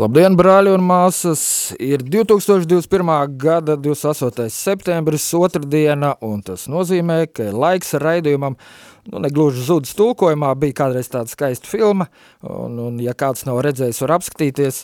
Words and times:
Labdien, 0.00 0.32
brāļi 0.32 0.70
un 0.72 0.84
māsas! 0.86 1.40
Ir 1.76 2.00
2021. 2.00 3.10
gada 3.36 3.74
28. 3.76 4.46
septembris, 4.54 5.26
otrdiena, 5.36 6.14
un 6.24 6.38
tas 6.46 6.62
nozīmē, 6.72 7.26
ka 7.28 7.50
laiks 7.52 7.92
raidījumam, 8.00 8.56
nu, 9.10 9.20
negluži 9.20 9.66
zudis 9.66 9.92
tulkojumā, 9.98 10.54
bija 10.62 10.78
kādreiz 10.78 11.10
tāda 11.12 11.28
skaista 11.28 11.68
filma, 11.68 12.06
un, 12.40 12.78
un 12.86 13.02
ja 13.04 13.12
kāds 13.12 13.44
nav 13.44 13.60
redzējis, 13.66 14.00
var 14.06 14.14
apskatīties 14.14 14.78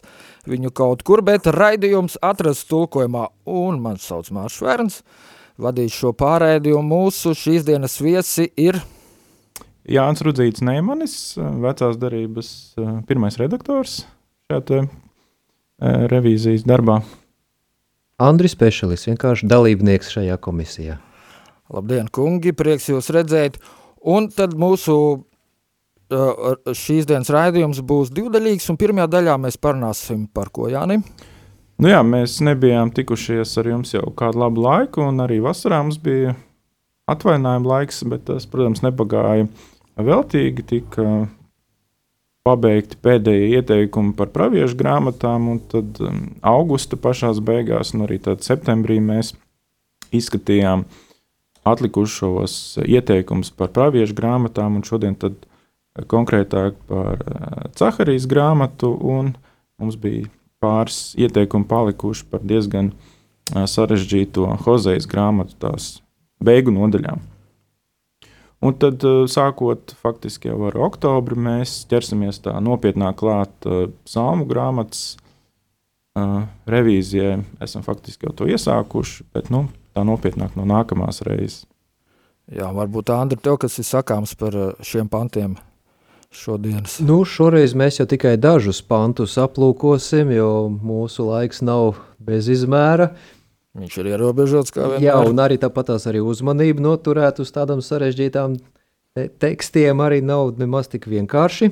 viņu 0.53 0.75
kaut 0.77 1.07
kur, 1.07 1.25
bet 1.25 1.49
raidījums 1.55 2.19
atrast 2.21 2.69
tulkojumā, 2.75 3.31
un 3.49 3.81
man 3.87 3.97
sauc 4.03 4.29
Mārš 4.37 4.61
Verns, 4.67 5.01
vadīt 5.57 5.97
šo 5.97 6.13
pārēdījumu 6.19 6.85
mūsu 6.93 7.33
šīs 7.33 7.65
dienas 7.71 7.97
viesi 8.05 8.51
ir... 8.61 8.83
Jānis 9.89 10.21
Rudzīts 10.29 10.67
Neimanis, 10.67 11.17
vecās 11.65 11.97
darības 12.05 12.55
eh, 12.77 12.95
pirmais 13.09 13.41
redaktors, 13.41 14.03
šajā 14.53 14.65
revīzijas 15.83 16.65
darbā. 16.69 17.01
Andris 18.23 18.57
Pešelis, 18.57 19.05
vienkārši 19.11 19.49
dalībnieks 19.51 20.15
šajā 20.15 20.39
komisijā. 20.41 20.97
Labdien, 21.73 22.09
kungi, 22.09 22.55
prieks 22.57 22.89
jūs 22.89 23.11
redzēt. 23.13 23.59
Un 24.07 24.31
tad 24.33 24.55
mūsu 24.57 24.97
šīs 26.07 27.09
dienas 27.09 27.31
raidījums 27.35 27.83
būs 27.83 28.13
divdaļīgs, 28.15 28.69
un 28.71 28.79
pirmajā 28.79 29.09
daļā 29.11 29.39
mēs 29.43 29.59
parunāsim 29.59 30.29
par 30.33 30.53
ko, 30.55 30.69
Jāni? 30.71 31.01
Nu 31.83 31.91
jā, 31.91 32.01
mēs 32.07 32.39
nebijām 32.47 32.93
tikušies 32.95 33.51
ar 33.61 33.69
jums 33.69 33.93
jau 33.93 34.07
kādu 34.17 34.41
labu 34.41 34.63
laiku, 34.65 35.03
un 35.11 35.21
arī 35.21 35.43
vasarā 35.45 35.83
mums 35.83 35.99
bija 36.01 36.37
atvainājuma 37.11 37.69
laiks, 37.69 38.05
bet 38.09 38.25
tas, 38.31 38.47
protams, 38.49 38.81
nepagāja 38.87 39.49
veltīgi, 39.99 40.65
tika 40.71 41.27
pabeigti 42.47 42.99
pēdējie 43.03 43.59
ieteikumi 43.59 44.15
par 44.19 44.31
praviešu 44.35 44.79
grāmatām, 44.79 45.51
un 45.55 45.61
tad 45.73 45.99
um, 46.05 46.23
augusta 46.47 46.99
pašās 47.01 47.43
beigās, 47.45 47.93
un 47.95 48.07
arī 48.07 48.21
septembrī 48.23 49.01
mēs 49.03 49.33
izskatījām 50.15 50.87
atlikušos 51.67 52.79
ieteikumus 52.87 53.51
par 53.51 53.73
praviešu 53.75 54.15
grāmatām, 54.19 54.79
un 54.79 54.87
šodien 54.87 55.19
konkrētāk 56.07 56.79
par 56.87 57.23
uh, 57.27 57.69
Caharijas 57.79 58.29
grāmatu, 58.31 58.95
un 58.95 59.35
mums 59.81 59.99
bija 59.99 60.31
pāris 60.63 61.15
ieteikumi 61.19 61.67
palikuši 61.69 62.29
par 62.31 62.47
diezgan 62.47 62.93
uh, 62.93 63.67
sarežģīto 63.67 64.47
Hozejas 64.67 65.09
grāmatu 65.11 65.59
tās 65.67 65.97
beigu 66.43 66.75
nodaļām. 66.75 67.36
Un 68.65 68.75
tad, 68.81 69.05
eh, 69.05 69.27
sākot 69.29 69.93
faktiski 70.01 70.49
jau 70.49 70.59
ar 70.71 70.79
oktobri, 70.89 71.37
mēs 71.37 71.83
ķersimies 71.91 72.41
tā 72.47 72.57
nopietnāk 72.65 73.19
klāt 73.21 73.69
uh, 73.69 73.91
psalmu 74.09 74.47
grāmatas 74.49 75.19
uh, 76.17 76.47
revīzijai. 76.71 77.43
Esam 77.61 77.85
faktiski 77.85 78.29
jau 78.29 78.33
to 78.33 78.49
iesākuši, 78.49 79.29
bet 79.37 79.53
nu, 79.53 79.67
tā 79.93 80.07
nopietnāk 80.09 80.57
no 80.57 80.65
nākamās 80.69 81.21
reizes. 81.29 81.67
Jā, 82.49 82.71
varbūt 82.73 83.11
Andri, 83.11 83.41
tev 83.43 83.59
kas 83.61 83.77
ir 83.83 83.89
sakāms 83.89 84.33
par 84.39 84.55
šiem 84.87 85.11
pantiem 85.11 85.59
šodienas? 86.31 87.01
Nu, 87.05 87.25
šoreiz 87.27 87.75
mēs 87.77 87.99
jau 88.01 88.07
tikai 88.09 88.37
dažus 88.39 88.81
pantus 88.87 89.35
aplūkosim, 89.43 90.31
jo 90.33 90.51
mūsu 90.71 91.27
laiks 91.27 91.61
nav 91.67 91.99
bez 92.23 92.49
izmēra. 92.55 93.11
Uh, 93.11 93.36
Viņš 93.77 93.99
ir 94.01 94.13
ierobežots 94.15 94.73
kā 94.73 94.87
vienmēr. 94.87 95.05
Jā, 95.05 95.17
un 95.29 95.41
arī 95.43 95.59
tāpat 95.61 95.91
tās 95.93 96.07
arī 96.09 96.23
uzmanību 96.25 96.85
noturēt 96.85 97.43
uz 97.45 97.53
tādām 97.53 97.83
sarežģītām 97.85 98.57
te 99.17 99.27
tekstiem 99.43 100.01
arī 100.05 100.23
nav 100.25 100.55
nemaz 100.61 100.89
tik 100.93 101.09
vienkārši. 101.13 101.71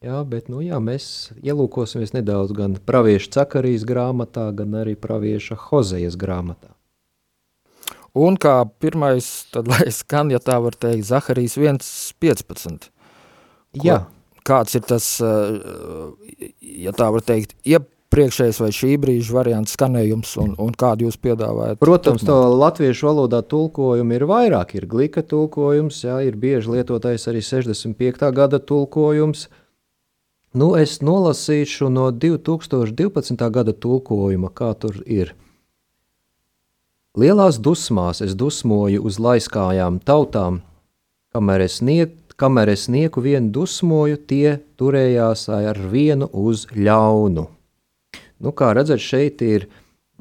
Jā, 0.00 0.22
bet 0.24 0.46
nu, 0.48 0.62
jā, 0.64 0.78
mēs 0.80 1.04
ielūkosimies 1.44 2.14
nedaudz 2.16 2.54
gan 2.56 2.78
pravieša 2.88 3.34
Cakarijas 3.34 3.82
grāmatā, 3.88 4.46
gan 4.56 4.78
arī 4.80 4.94
pravieša 4.96 5.58
Hozejas 5.66 6.16
grāmatā. 6.20 6.72
Un 8.16 8.38
kā 8.40 8.54
pirmais, 8.82 9.26
tad 9.54 9.68
lai 9.70 9.90
skan, 9.94 10.32
ja 10.32 10.40
tā 10.42 10.56
var 10.62 10.74
teikt, 10.74 11.04
Zaharijas 11.10 11.58
1.15. 11.60 12.88
Jā. 13.84 14.00
Kāds 14.46 14.74
ir 14.74 14.86
tas, 14.88 15.06
ja 15.20 16.94
tā 16.96 17.10
var 17.12 17.22
teikt, 17.26 17.52
iep 17.68 17.90
priekšējais 18.10 18.58
vai 18.62 18.70
šī 18.74 18.90
brīža 19.00 19.34
variants 19.36 19.74
skanējums 19.76 20.34
un, 20.42 20.52
un 20.58 20.74
kādu 20.76 21.06
jūs 21.06 21.18
piedāvājat? 21.22 21.80
Protams, 21.82 22.24
to 22.26 22.36
latviešu 22.58 23.08
valodā 23.10 23.40
tulkojumu 23.46 24.16
ir 24.16 24.26
vairāk. 24.30 24.74
Ir 24.78 24.88
glika 24.90 25.22
tulkojums, 25.26 26.02
jā, 26.06 26.18
ir 26.26 26.38
bieži 26.40 26.74
lietotais 26.76 27.26
arī 27.30 27.42
65. 27.46 28.26
gada 28.36 28.58
tulkojums. 28.58 29.46
Nu, 30.50 30.72
es 30.74 30.98
nolasīšu 31.06 31.92
no 31.94 32.08
2012. 32.10 33.46
gada 33.54 33.72
tulkojuma, 33.72 34.50
kā 34.50 34.72
tur 34.74 34.98
ir. 35.06 35.36
Lielās 37.18 37.58
dusmās 37.62 38.20
es 38.22 38.34
dusmoju 38.38 39.02
uz 39.06 39.18
laiskājām 39.22 39.98
tautām, 40.06 40.60
kamēr 41.34 41.64
es, 41.66 41.80
niek, 41.82 42.12
kamēr 42.38 42.70
es 42.74 42.88
nieku 42.90 43.22
vienu 43.22 43.50
dusmoju, 43.54 44.18
tie 44.30 44.58
turējās 44.78 45.48
ar 45.54 45.78
vienu 45.90 46.30
uz 46.30 46.68
ļaunu. 46.74 47.48
Nu, 48.40 48.54
kā 48.56 48.72
redzat, 48.76 49.02
šeit 49.04 49.42
ir 49.44 49.68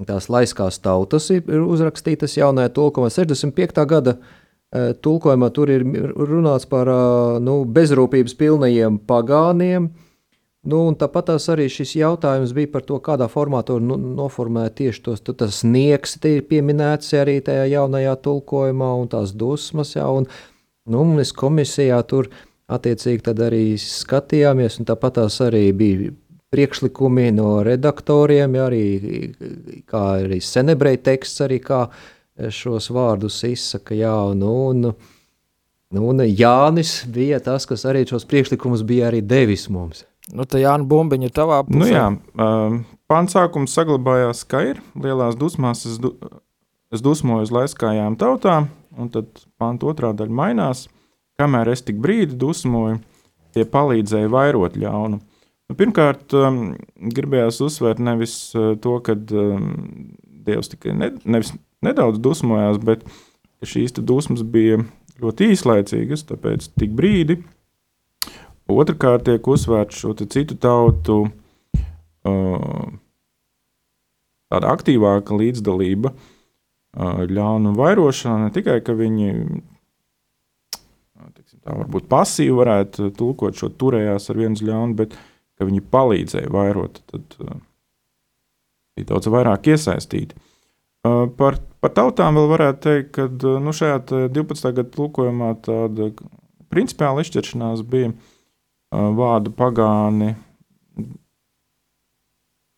tās 0.07 0.27
laiskās 0.31 0.79
tautas, 0.83 1.29
ir 1.31 1.47
uzrakstītas 1.59 2.37
jaunajā 2.39 2.71
tulkojumā, 2.75 3.11
65. 3.11 3.79
gada 3.87 4.15
e, 4.15 4.91
tulkojumā. 4.99 5.49
Tur 5.55 5.71
ir 5.71 5.85
runāts 6.15 6.67
par 6.69 6.91
nu, 7.43 7.61
bezrūpības 7.67 8.35
pilnajiem 8.39 8.99
pagāniem. 9.07 9.89
Nu, 10.69 10.81
tāpat 10.99 11.31
arī 11.37 11.69
šis 11.71 11.95
jautājums 11.95 12.51
bija 12.55 12.67
par 12.73 12.83
to, 12.83 12.99
kādā 12.99 13.29
formā 13.31 13.61
to 13.67 13.77
nu, 13.79 13.95
noformēt 13.95 14.75
tieši 14.81 15.03
tos. 15.05 15.23
Tas 15.23 15.61
sniegs 15.63 16.17
ir 16.27 16.43
pieminēts 16.49 17.15
arī 17.15 17.39
tajā 17.43 17.69
jaunajā 17.71 18.17
tulkojumā, 18.25 18.93
un 18.99 19.07
tās 19.11 19.31
dusmas. 19.31 19.95
Jā, 19.95 20.09
un, 20.11 20.27
nu, 20.91 21.05
mēs 21.15 21.31
komisijā 21.31 22.01
tur 22.03 22.27
attiecīgi 22.69 23.39
arī 23.47 23.63
skatījāmies, 23.79 24.81
un 24.81 24.91
tāpat 24.91 25.23
arī 25.47 25.69
bija 25.71 26.11
priekšlikumi 26.49 27.29
no 27.37 27.59
redaktoriem, 27.65 28.55
ja, 28.57 28.67
arī, 28.69 28.83
kā 29.89 30.03
arī 30.25 30.39
senebreja 30.41 31.01
teksts, 31.11 31.43
arī 31.45 31.59
kā 31.63 31.83
šos 32.53 32.89
vārdus 32.95 33.41
izsaka. 33.47 33.97
Jā, 33.97 34.15
nu, 34.37 34.53
un, 34.71 34.91
nu, 35.93 36.05
un 36.09 36.23
Jānis 36.25 37.03
bija 37.11 37.41
tas, 37.43 37.67
kas 37.69 37.85
arī 37.89 38.05
šos 38.09 38.27
priekšlikumus 38.29 38.85
bija 38.87 39.09
arī 39.11 39.21
devis 39.25 39.67
mums. 39.69 40.05
Nu, 40.33 40.45
tā 40.45 40.61
Jāna 40.61 40.85
Bumbiņa 40.85 41.31
tavā 41.33 41.63
pusē. 41.65 41.79
Nu, 41.79 41.87
jā, 41.89 42.05
um, 42.37 42.83
pansākums 43.09 43.73
saglabājās, 43.73 44.43
ka 44.49 44.61
ir 44.71 44.81
lielās 44.93 45.37
dusmās, 45.39 45.85
es, 45.89 45.97
du, 46.01 46.13
es 46.93 47.01
dusmoju 47.05 47.47
uz 47.47 47.53
laiskājām 47.53 48.17
tautām, 48.19 48.69
un 48.97 49.09
tad 49.13 49.45
panta 49.61 49.89
otrā 49.89 50.13
daļa 50.17 50.37
mainās. 50.41 50.85
Kamēr 51.39 51.71
es 51.73 51.81
tik 51.87 51.97
brīdi 52.03 52.37
dusmoju, 52.37 52.99
tie 53.55 53.65
palīdzēja 53.65 54.29
vairot 54.29 54.77
ļaunumu. 54.77 55.23
Nu, 55.69 55.75
pirmkārt, 55.77 56.33
um, 56.33 56.73
gribējās 57.13 57.59
uzsvērt 57.61 58.01
nevis 58.01 58.35
uh, 58.57 58.73
to, 58.81 58.95
ka 59.05 59.13
um, 59.13 59.67
Dievs 60.49 60.71
tikai 60.71 60.95
ne, 60.97 61.11
nedaudz 61.85 62.17
dusmojās, 62.25 62.79
bet 62.81 63.03
šīs 63.61 63.93
dusmas 63.99 64.41
bija 64.41 64.79
ļoti 65.21 65.51
īslaicīgas, 65.53 66.25
tāpēc 66.31 66.71
tik 66.79 66.95
brīdi. 66.97 67.37
Otrakārt, 68.69 69.27
tiek 69.27 69.45
uzsvērta 69.49 69.93
šo 69.93 70.15
citu 70.23 70.57
tautu 70.57 71.21
uh, 71.27 72.89
tāda 74.49 74.73
aktīvāka 74.73 75.37
līdzdalība 75.37 76.15
uh, 76.15 77.25
ļaunu 77.29 77.75
vairošanā, 77.77 78.47
ne 78.47 78.53
tikai 78.55 78.79
ka 78.85 78.97
viņi 78.97 79.33
tiksim, 81.35 81.59
tā 81.61 81.75
varbūt 81.77 82.09
pasīvi 82.09 82.57
varētu 82.57 83.11
tulkot 83.17 83.57
šo 83.57 83.69
turējās 83.69 84.31
ar 84.31 84.39
viens 84.39 84.63
ļaunu, 84.65 84.97
bet 84.97 85.17
ka 85.59 85.67
viņi 85.67 85.83
palīdzēja 85.91 86.51
vairot, 86.53 87.01
tad 87.11 87.35
uh, 87.43 87.59
bija 88.95 89.11
daudz 89.11 89.27
vairāk 89.31 89.67
iesaistīti. 89.73 90.37
Uh, 91.03 91.25
par, 91.35 91.59
par 91.83 91.93
tautām 91.95 92.39
vēl 92.39 92.49
varētu 92.53 92.83
teikt, 92.85 93.11
ka 93.17 93.27
uh, 93.27 93.59
nu, 93.63 93.75
šajā 93.75 94.01
12. 94.31 94.71
gada 94.79 94.89
tulkojumā 94.95 95.53
tāda 95.67 96.11
principiāla 96.71 97.25
izšķiršanās 97.25 97.85
bija 97.89 98.13
vārdu 98.89 99.51
pagāni 99.53 100.31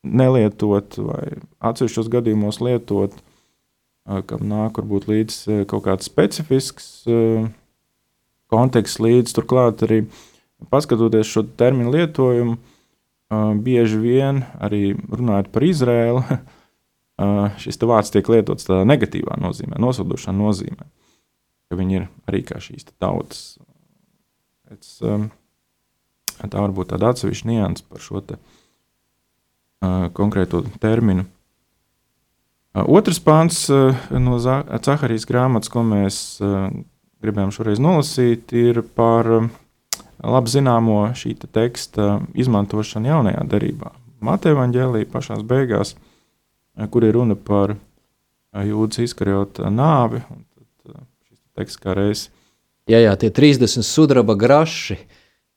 nelietot 0.02 0.98
vai 1.00 1.38
atsevišķos 1.64 2.10
gadījumos 2.12 2.58
lietot, 2.64 3.14
kam 4.28 4.44
nāk 4.50 4.80
varbūt 4.80 5.06
līdz 5.08 5.38
kaut 5.70 5.86
kāds 5.86 6.08
specifisks 6.10 6.88
konteksts 8.52 9.00
līdz 9.00 9.36
turklāt 9.36 9.84
arī 9.86 10.02
paskatoties 10.72 11.30
šo 11.30 11.44
terminu 11.58 11.92
lietojumu, 11.94 12.58
bieži 13.62 13.98
vien 14.00 14.42
arī 14.60 14.92
runājot 14.96 15.50
par 15.52 15.66
Izrēlu, 15.66 16.22
šis 17.62 17.80
vārds 17.88 18.12
tiek 18.14 18.28
lietots 18.32 18.68
tādā 18.68 18.86
negatīvā 18.88 19.38
nozīmē, 19.42 19.78
nosodošā 19.82 20.34
nozīmē, 20.36 20.88
ka 21.68 21.78
viņi 21.78 22.00
ir 22.00 22.08
arī 22.30 22.42
kā 22.46 22.60
šīs 22.62 22.88
tautas. 22.92 23.58
Pēc, 24.68 24.96
tā 26.42 26.64
var 26.64 26.74
būt 26.74 26.92
tāda 26.94 27.12
atsevišķa 27.12 27.50
nianses 27.50 27.86
par 27.86 28.02
šo 28.02 28.24
te, 28.24 28.38
konkrēto 30.16 30.64
terminu. 30.82 31.26
Otrs 32.72 33.18
pāns 33.20 33.66
no 33.68 34.38
Zaharijas 34.40 35.26
grāmatas, 35.28 35.68
ko 35.68 35.82
mēs 35.84 36.38
gribējām 37.22 37.52
šoreiz 37.54 37.82
nolasīt, 37.82 38.54
ir 38.56 38.80
par 38.96 39.28
labi 40.22 40.52
zināmo 40.52 41.00
šī 41.18 41.34
te 41.40 41.50
teksta 41.50 42.20
izmantošanu 42.38 43.10
jaunajā 43.10 43.46
derībā. 43.50 43.92
Mateja 44.22 44.54
Vangelija 44.54 45.08
pašā 45.10 45.40
beigās, 45.46 45.96
kur 46.90 47.04
ir 47.04 47.16
runa 47.16 47.34
par 47.34 47.74
jūdas 48.54 49.02
izkarjota 49.02 49.70
nāvi. 49.72 50.22
Šis 51.26 51.42
teksts 51.58 51.82
kā 51.82 51.96
reizes. 51.98 52.28
Jā, 52.90 52.98
jā, 52.98 53.12
tie 53.18 53.30
30 53.30 53.86
sudraba 53.86 54.34
graši. 54.38 54.98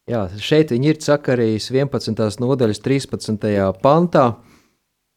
Jā, 0.06 0.28
šeit 0.38 0.70
viņi 0.70 0.92
ir 0.92 1.00
sakarījis 1.02 1.72
11. 1.74 2.38
nodaļas 2.42 2.82
13. 2.86 3.48
pantā. 3.82 4.36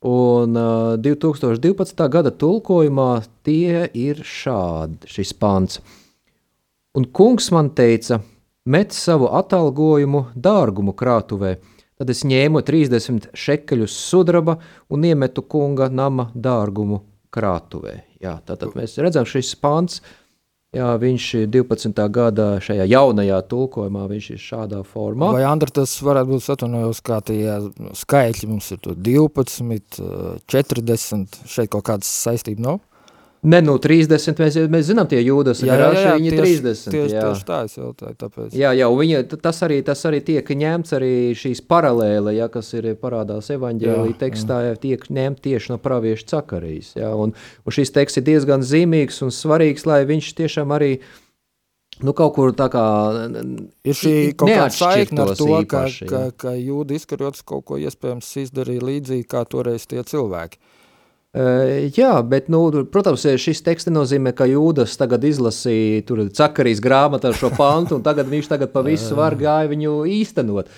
Un 0.09 0.55
uh, 0.55 0.95
2012. 1.03 2.05
gada 2.09 2.31
tulkojumā 2.31 3.11
tie 3.45 3.89
ir 3.99 4.23
šādi 4.23 5.11
šis 5.11 5.35
pants. 5.35 5.81
Un 6.97 7.05
kungs 7.13 7.51
man 7.53 7.73
teica, 7.75 8.21
met 8.69 8.93
savu 8.93 9.31
atalgojumu 9.33 10.29
dārgumu 10.37 10.95
krātuvē. 10.97 11.57
Tad 11.99 12.13
es 12.13 12.23
ņēmu 12.29 12.63
30 12.63 13.33
šekeļus 13.35 13.95
sudraba 13.97 14.59
un 14.93 15.07
iemetu 15.09 15.43
kunga 15.43 15.89
nama 15.91 16.29
dārgumu 16.35 17.01
krātuvē. 17.35 17.97
Jā, 18.23 18.39
tātad 18.47 18.77
mēs 18.79 18.97
redzam, 19.03 19.27
šis 19.27 19.55
pants, 19.59 20.03
jā, 20.75 20.93
viņš 21.01 21.27
12. 21.51 22.05
gada 22.15 22.49
šajā 22.63 22.87
jaunajā 22.93 23.41
tulkojumā, 23.51 24.05
viņš 24.13 24.31
ir 24.35 24.43
šādā 24.43 24.83
formā. 24.87 25.33
Vai, 25.35 25.43
Andra, 25.49 25.73
tas 25.81 25.97
varētu 26.05 26.35
būt 26.35 26.51
atvainojos, 26.55 27.03
kā 27.07 27.19
tie 27.27 27.57
skaitļi 27.99 28.51
mums 28.53 28.71
ir 28.77 28.85
12, 29.09 29.99
40, 30.55 31.41
šeit 31.51 31.73
kaut 31.75 31.89
kādas 31.91 32.13
saistība 32.27 32.67
nav? 32.69 32.83
Ne, 33.47 33.61
nu, 33.63 33.77
30. 33.79 34.41
Mēs, 34.43 34.57
mēs 34.67 34.87
zinām, 34.89 35.07
tie 35.07 35.21
jūdas 35.23 35.61
jā, 35.63 35.77
jā, 35.79 35.91
jā, 35.95 36.15
viņi 36.19 36.31
tieši, 36.33 36.55
30. 36.59 36.89
Tieši, 36.91 37.13
jā. 37.15 37.21
tieši 37.23 37.45
tā 37.47 37.59
es 37.69 37.77
jautāju, 37.79 38.17
tāpēc. 38.19 38.57
Jā, 38.59 38.73
jā, 38.75 38.89
un 38.91 38.99
viņa, 38.99 39.21
tas, 39.45 39.61
arī, 39.63 39.77
tas 39.87 40.03
arī 40.11 40.19
tiek 40.27 40.51
ņemts 40.63 40.97
arī 40.99 41.13
šīs 41.39 41.63
paralēle, 41.71 42.35
ja, 42.35 42.49
kas 42.51 42.73
ir 42.75 42.89
parādās 42.99 43.53
evaņģēlī 43.55 44.17
tekstā, 44.19 44.59
jā, 44.67 44.75
tiek 44.83 45.07
ņemt 45.07 45.39
tieši 45.47 45.71
no 45.71 45.79
pravieša 45.85 46.27
cakarīs. 46.35 46.97
Jā, 46.99 47.13
un, 47.15 47.37
un 47.39 47.77
šis 47.79 47.95
teksts 47.95 48.19
ir 48.19 48.27
diezgan 48.27 48.67
zīmīgs 48.67 49.23
un 49.23 49.31
svarīgs, 49.35 49.87
lai 49.87 50.03
viņš 50.09 50.33
tiešām 50.43 50.75
arī 50.75 50.97
nu, 52.03 52.15
kaut 52.19 52.35
kur 52.35 52.51
tā 52.59 52.67
kā 52.75 52.87
Ir 53.87 53.99
šī 53.99 54.17
kaut 54.39 54.51
kāda 54.51 54.75
saikne 54.75 55.29
ar 55.29 55.33
to, 55.39 55.47
īpaši, 55.63 56.11
ka, 56.11 56.25
ka, 56.35 56.51
ka 56.51 56.57
jūda 56.59 56.99
izkarots 56.99 57.47
kaut 57.47 57.69
ko 57.71 57.79
iespējams 57.79 58.35
izdarīja 58.43 58.83
līdzīgi 58.91 59.29
kā 59.31 59.45
toreiz 59.47 59.87
tie 59.87 60.03
cilvēki. 60.03 60.59
Uh, 61.39 61.87
jā, 61.95 62.11
bet, 62.27 62.49
nu, 62.51 62.65
protams, 62.91 63.23
šis 63.39 63.61
teksts 63.63 63.87
nenozīmē, 63.87 64.33
ka 64.35 64.49
Jūdas 64.51 64.97
tagad 64.99 65.23
izlasīja 65.29 66.03
cakarīs 66.35 66.81
grāmatā 66.83 67.31
šo 67.37 67.53
pantu, 67.55 67.99
un 67.99 68.07
tagad 68.07 68.27
viņš 68.27 68.49
tagad 68.51 68.73
pa 68.73 68.83
visu 68.83 69.15
var 69.15 69.37
gāja 69.39 69.71
viņu 69.71 70.01
īstenot. 70.19 70.73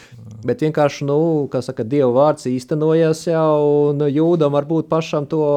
Bet 0.44 0.60
vienkārši, 0.60 1.06
nu, 1.08 1.16
kā 1.52 1.62
saka, 1.64 1.86
Dieva 1.88 2.10
vārds 2.12 2.44
īstenojās 2.50 3.24
jau, 3.30 3.94
un 3.94 4.04
Jūdam 4.12 4.52
varbūt 4.58 4.92
pašam 4.92 5.28
to 5.30 5.48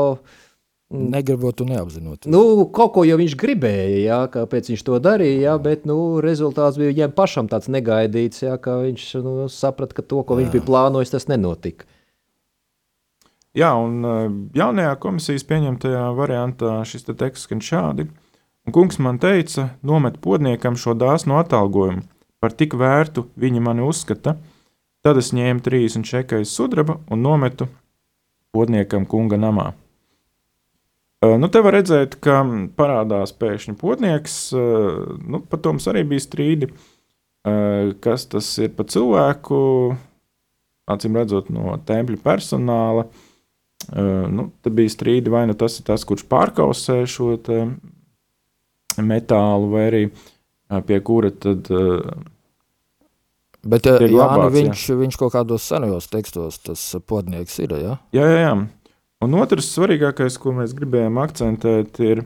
Negribot 0.93 1.61
un 1.63 1.71
neapzinot. 1.73 2.27
Nu, 2.29 2.67
kaut 2.69 2.91
ko 2.93 3.03
jau 3.07 3.15
viņš 3.17 3.33
gribēja, 3.39 4.01
jā, 4.03 4.19
kāpēc 4.29 4.69
viņš 4.69 4.83
to 4.85 4.99
darīja, 5.01 5.39
jā, 5.47 5.53
bet 5.63 5.87
nu, 5.89 5.97
rezultāts 6.21 6.77
bija 6.77 6.91
viņam 6.91 7.15
pašam 7.17 7.49
tāds 7.49 7.71
negaidīts, 7.73 8.43
jā, 8.45 8.59
ka 8.61 8.77
viņš 8.83 9.07
nu, 9.25 9.33
saprata, 9.49 9.97
ka 9.97 10.05
to, 10.05 10.21
ko 10.21 10.37
jā. 10.37 10.43
viņš 10.43 10.53
bija 10.53 10.67
plānojis, 10.67 11.15
tas 11.15 11.25
nenotika. 11.31 11.89
Jā, 13.53 13.69
un 13.77 14.01
jaunajā 14.57 14.95
komisijas 14.97 15.43
pieņemtajā 15.45 16.07
variantā 16.17 16.79
šis 16.89 17.05
te 17.05 17.13
teksts 17.13 17.45
skan 17.45 17.59
šādi. 17.61 18.07
Un 18.65 18.73
kungs 18.73 18.97
man 18.97 19.19
teica, 19.21 19.67
nomet 19.85 20.15
podniekam 20.23 20.73
šo 20.79 20.95
dāsnu 20.97 21.35
atalgojumu, 21.37 22.01
par 22.41 22.55
tik 22.57 22.73
vērtu 22.79 23.27
viņi 23.37 23.61
mani 23.61 23.83
uzskata. 23.85 24.39
Tad 25.05 25.19
es 25.21 25.29
ņēmu 25.37 25.61
30 25.61 26.09
šekais 26.09 26.49
sudraba 26.49 26.95
un 27.11 27.21
nometu 27.21 27.67
podniekam 28.55 29.05
kunga 29.05 29.37
namā. 29.37 29.73
Nu, 31.23 31.47
te 31.51 31.61
var 31.63 31.77
redzēt, 31.77 32.15
ka 32.23 32.39
parādās 32.79 33.35
pēkšņi 33.37 33.75
potnieks. 33.79 34.37
Nu, 34.55 35.43
par 35.45 35.61
to 35.61 35.75
mums 35.75 35.85
arī 35.91 36.01
bija 36.07 36.23
strīdi, 36.25 36.71
kas 38.03 38.25
tas 38.31 38.49
ir 38.63 38.73
pa 38.73 38.87
cilvēku, 38.89 39.59
acīm 40.89 41.21
redzot, 41.21 41.53
no 41.53 41.77
tempļa 41.85 42.19
personāla. 42.25 43.05
Uh, 43.05 43.29
nu, 43.91 44.47
te 44.63 44.71
bija 44.73 44.91
strīdi, 44.91 45.31
vai 45.33 45.45
nu 45.49 45.55
tas 45.57 45.79
ir 45.79 45.87
tas, 45.87 46.05
kurš 46.07 46.25
pārkausē 46.31 47.03
šo 47.09 47.33
metālu, 49.01 49.71
vai 49.73 49.87
arī 49.89 50.03
uh, 50.11 50.79
pie 50.85 50.99
kura 51.05 51.31
tad. 51.31 51.71
Uh, 51.71 52.29
Bet 53.63 53.87
jā, 53.87 53.95
viņš, 53.95 54.81
jā. 54.89 54.95
viņš 54.99 55.17
kaut 55.21 55.31
kādos 55.37 55.63
senajos 55.63 56.09
tekstos, 56.11 56.57
tas 56.67 56.81
podnieks 57.07 57.61
ir. 57.63 57.77
Ja? 57.79 57.93
Jā, 58.11 58.25
jā, 58.27 58.39
jā. 58.41 58.55
Un 59.23 59.37
otrs 59.39 59.69
svarīgākais, 59.71 60.35
ko 60.35 60.51
mēs 60.57 60.73
gribējām 60.75 61.15
akcentēt, 61.23 62.01
ir 62.03 62.25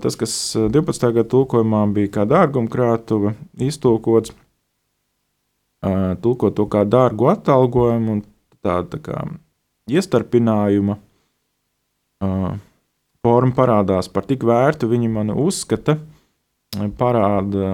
tas, 0.00 0.16
kas 0.16 0.32
12. 0.56 1.10
gada 1.12 1.26
tulkojumā 1.28 1.82
bija 1.92 2.14
kā 2.14 2.24
dārgumkrātuve, 2.30 3.34
iztulkots, 3.60 4.32
tulkot 6.24 6.56
to 6.56 6.66
kā 6.72 6.86
dārgu 6.88 7.28
atalgojumu 7.34 8.16
un 8.16 8.24
tādu 8.64 8.96
tā 8.96 9.02
kā 9.10 9.20
iestarpinājuma 9.88 10.96
uh, 10.98 12.52
forma 13.24 13.56
parādās 13.56 14.08
par 14.12 14.26
tik 14.28 14.44
vērtu, 14.48 14.88
viņi 14.90 15.10
man 15.12 15.32
uzskata, 15.34 15.98
parāda 17.00 17.72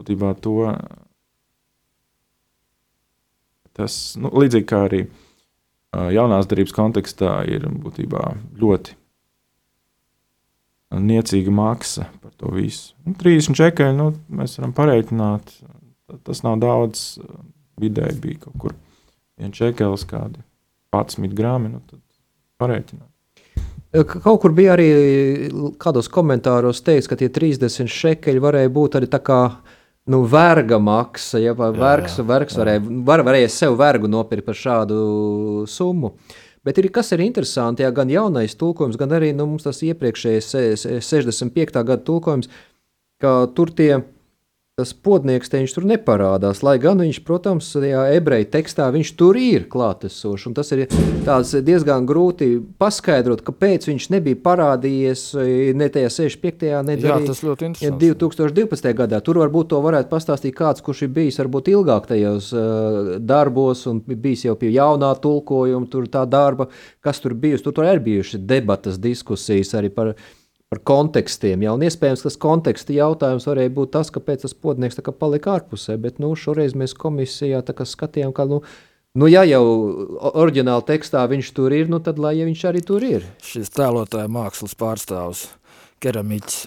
būtībā 0.00 0.32
to, 0.42 0.72
tas 3.76 3.98
nu, 4.20 4.32
līdzīgi 4.42 4.68
kā 4.68 4.86
arī 4.88 5.04
jaunās 5.92 6.48
darbības 6.48 6.74
kontekstā 6.76 7.36
ir 7.52 7.68
būtībā 7.68 8.24
ļoti 8.60 8.98
niecīga 10.92 11.52
maksa 11.54 12.08
par 12.20 12.32
to 12.36 12.50
visu. 12.52 12.92
Nu, 13.06 13.14
30 13.16 13.56
čekļi, 13.56 13.92
nu, 13.96 14.10
mēs 14.32 14.58
varam 14.58 14.74
pareiķināt, 14.76 15.54
tas 16.26 16.42
nav 16.44 16.58
daudz, 16.60 17.20
vidēji 17.80 18.18
bija 18.20 18.42
kaut 18.46 18.58
kur 18.60 18.74
viens 19.40 19.56
čekels 19.56 20.04
kādi 20.08 20.42
11 20.92 21.34
grāmi, 21.36 21.72
nu 21.72 21.80
tad 21.88 22.00
pareiķināt. 22.60 23.08
Kaut 23.92 24.38
kur 24.40 24.54
bija 24.56 24.72
arī 24.72 24.88
kādos 25.80 26.08
komentāros 26.12 26.80
teikts, 26.84 27.10
ka 27.10 27.18
tie 27.20 27.28
30 27.28 27.90
šekeļi 27.92 28.40
varēja 28.40 28.70
būt 28.72 28.96
arī 28.96 29.08
tā 29.12 29.20
kā 29.20 29.40
nu, 30.08 30.22
verga 30.24 30.78
maksa. 30.80 31.40
Ja, 31.42 31.52
vai 31.56 31.68
vergs, 31.76 32.16
jā, 32.16 32.22
jā, 32.22 32.28
vergs 32.30 32.56
varēja, 32.56 32.84
var, 33.08 33.24
varēja 33.28 33.50
sev 33.52 33.76
vergu 33.80 34.08
nopirkt 34.08 34.48
par 34.48 34.56
šādu 34.56 35.02
summu. 35.68 36.14
Bet 36.64 36.78
ir, 36.78 36.88
kas 36.94 37.10
ir 37.12 37.24
interesanti, 37.24 37.82
ja 37.82 37.90
gan 37.92 38.10
jaunais 38.10 38.54
tulkojums, 38.56 38.96
gan 38.96 39.12
arī 39.18 39.32
nu, 39.36 39.48
tas 39.60 39.82
iepriekšējais 39.82 40.86
65. 41.02 41.82
gada 41.82 42.00
tulkojums, 42.06 42.48
ka 43.20 43.34
tur 43.56 43.72
tie 43.76 43.96
tas 44.82 44.92
podnieks 44.94 45.50
te 45.50 45.60
viņš 45.60 45.74
tur 45.76 45.86
neparādās. 45.86 46.62
Lai 46.66 46.74
gan 46.82 46.98
viņš, 47.02 47.20
protams, 47.26 47.68
tajā 47.76 48.02
ebreju 48.16 48.48
tekstā 48.50 48.88
viņš 48.94 49.12
tur 49.18 49.38
ir 49.38 49.68
klātesošs. 49.70 50.50
Tas 50.56 50.72
ir 50.74 51.62
diezgan 51.62 52.06
grūti 52.08 52.56
paskaidrot, 52.82 53.44
kāpēc 53.46 53.86
viņš 53.90 54.08
nebija 54.16 54.40
parādījies 54.42 55.24
ne 55.78 55.88
tajā 55.92 56.10
65. 56.18 56.66
ne 56.88 56.98
Jā, 57.02 57.20
tas 57.28 57.44
ļoti 57.46 57.70
interesanti. 57.70 58.10
2012. 58.22 58.90
gadā. 58.98 59.22
Tur 59.24 59.40
varbūt 59.44 59.70
to 59.72 59.80
varētu 59.84 60.10
pastāstīt 60.10 60.56
kāds, 60.58 60.82
kurš 60.84 61.06
ir 61.06 61.14
bijis 61.14 61.38
varbūt 61.42 61.72
ilgāk 61.72 62.10
tajos 62.10 62.50
uh, 62.56 63.14
darbos 63.22 63.86
un 63.90 64.02
bijis 64.12 64.48
jau 64.48 64.58
pie 64.58 64.74
jaunā 64.74 65.14
tulkojuma, 65.22 65.90
tur 65.92 66.10
tā 66.10 66.26
darba, 66.28 66.68
kas 67.04 67.22
tur 67.22 67.38
bijusi. 67.38 67.64
Tur, 67.66 67.78
tur 67.78 67.88
ir 67.88 68.02
bijušas 68.02 68.42
debatas, 68.42 68.98
diskusijas 69.02 69.76
arī 69.78 69.92
par 69.94 70.14
viņu 70.16 70.41
par 70.72 70.80
kontekstiem. 70.88 71.66
Ja? 71.66 71.74
Un 71.76 71.84
iespējams, 71.84 72.24
tas 72.24 72.38
konteksta 72.40 72.94
jautājums 72.96 73.44
varēja 73.48 73.74
būt 73.76 73.92
tas, 73.98 74.08
kāpēc 74.14 74.46
tas 74.46 74.56
podnieks 74.56 74.96
palika 75.18 75.58
ārpusē. 75.58 75.98
Bet 76.00 76.22
nu, 76.22 76.32
šoreiz 76.32 76.72
mēs 76.78 76.96
komisijā 76.96 77.60
skatījām, 77.66 78.32
ka. 78.32 78.48
Nu, 78.48 78.62
Nu, 79.12 79.26
ja 79.28 79.42
jau 79.44 79.60
oriģināli 80.40 80.86
tekstā 80.88 81.26
viņš 81.28 81.50
tur 81.52 81.74
ir, 81.76 81.90
nu, 81.92 81.98
tad 82.00 82.16
lai 82.16 82.30
ja 82.38 82.46
viņš 82.48 82.62
arī 82.70 82.80
tur 82.80 83.04
ir. 83.04 83.26
Šis 83.44 83.68
tēlotāja 83.68 84.30
mākslas 84.32 84.72
pārstāvs, 84.72 85.42
keramiķis. 86.00 86.62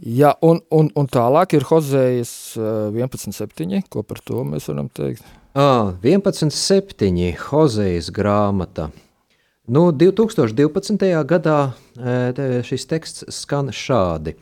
Jā, 0.00 0.30
un, 0.40 0.62
un, 0.72 0.88
un 0.96 1.08
tālāk 1.12 1.52
ir 1.58 1.68
Hozējas 1.68 2.32
11.7. 2.56 3.82
Ko 3.92 4.00
par 4.08 4.24
to 4.24 4.46
mēs 4.48 4.70
varam 4.72 4.88
teikt? 4.88 5.28
11.7. 5.52 7.12
Hozejas 7.50 8.08
grāmata. 8.08 8.88
Nu, 9.66 9.88
2012. 9.90 11.24
gadā 11.26 11.60
šis 12.62 12.86
teksts 12.86 13.24
skan 13.34 13.72
šādi. 13.74 14.36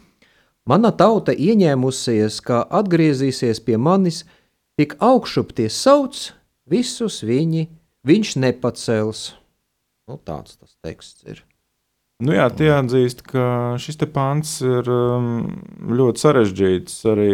Mana 0.68 0.90
tauta 0.92 1.32
ieņēmusies, 1.32 2.42
ka 2.44 2.60
atgriezīsies 2.68 3.62
pie 3.64 3.78
manis, 3.80 4.24
tik 4.76 4.96
augšup 5.00 5.54
tie 5.56 5.70
sauc, 5.72 6.18
visus 6.68 7.22
viņi, 7.24 7.70
viņš 8.04 8.34
nepacels. 8.44 9.22
Nu, 10.08 10.18
tāds 10.20 10.58
tas 10.60 10.76
teksts 10.84 11.24
ir. 11.24 11.40
Nu 12.20 12.36
jā, 12.36 12.50
tie 12.52 12.68
atzīst, 12.76 13.24
ka 13.24 13.76
šis 13.80 13.96
pāns 14.12 14.58
ir 14.60 14.88
um, 14.92 15.30
ļoti 15.88 16.20
sarežģīts. 16.20 17.00
Arī 17.12 17.30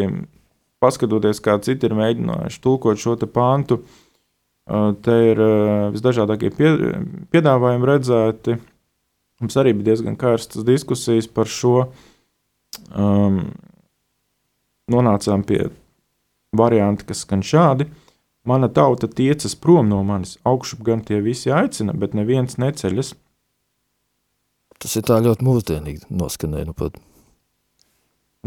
paskatoties, 0.82 1.42
kā 1.42 1.58
citi 1.58 1.90
ir 1.90 1.98
mēģinājuši 1.98 2.62
tulkot 2.62 3.02
šo 3.02 3.18
pāntu, 3.26 3.82
uh, 3.82 4.09
te 5.04 5.16
ir 5.30 5.40
visdažādākie 5.94 6.52
pie, 6.54 6.70
piedāvājumi 7.32 7.88
redzēti. 7.90 8.58
Mums 9.40 9.56
arī 9.58 9.72
bija 9.74 9.92
diezgan 9.92 10.18
karstas 10.20 10.66
diskusijas 10.68 11.26
par 11.30 11.48
šo. 11.50 11.88
Um, 12.94 13.48
nonācām 14.90 15.42
pie 15.46 15.68
varianta, 16.56 17.06
kas 17.08 17.24
skan 17.24 17.44
šādi. 17.46 17.88
Mana 18.48 18.70
tauta 18.72 19.08
tiecas 19.08 19.54
prom 19.58 19.90
no 19.90 20.00
manis, 20.06 20.38
augšup 20.48 20.80
gan 20.86 21.02
tie 21.04 21.20
visi 21.24 21.52
aicina, 21.52 21.92
bet 21.92 22.16
neviens 22.16 22.56
neceļas. 22.60 23.12
Tas 24.80 24.96
ir 24.96 25.04
tā 25.04 25.18
ļoti 25.20 25.44
mūsdienīgi 25.44 26.08
noskanēja. 26.08 26.70
Nu, 26.70 26.74
pat. 26.76 26.96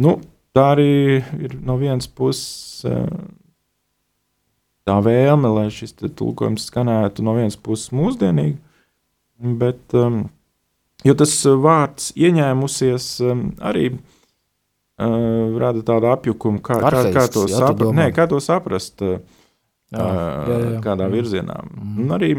nu, 0.01 0.15
tā 0.57 0.71
arī 0.73 1.21
ir 1.21 1.55
no 1.61 1.77
vienas 1.81 2.09
puses 2.09 2.81
tā 4.87 4.97
vēlme, 5.03 5.51
lai 5.57 5.67
šis 5.73 5.95
tulkojums 6.03 6.67
skanētu 6.69 7.25
no 7.25 7.35
vienas 7.37 7.57
puses 7.59 7.93
mūsdienīgi, 7.95 8.57
bet 9.59 9.95
um, 9.97 10.25
tas 11.03 11.35
vārds 11.43 12.11
ieņēmusies 12.19 13.07
um, 13.27 13.45
arī 13.63 13.89
uh, 13.93 15.55
rada 15.61 15.83
tādu 15.87 16.11
apjukumu, 16.11 16.61
kā, 16.63 16.79
kā, 16.83 17.05
kā, 17.15 17.27
to, 17.31 17.47
sapra 17.51 17.93
Nē, 17.95 18.09
kā 18.15 18.27
to 18.31 18.41
saprast. 18.43 19.03
Uh, 19.03 19.19
jā, 19.93 20.07
jā, 20.07 20.59
jā. 20.75 20.79
kādā 20.83 21.07
mm. 21.07 21.13
virzienā. 21.17 21.59
Mm. 21.69 21.97
Un 22.03 22.15
arī 22.15 22.31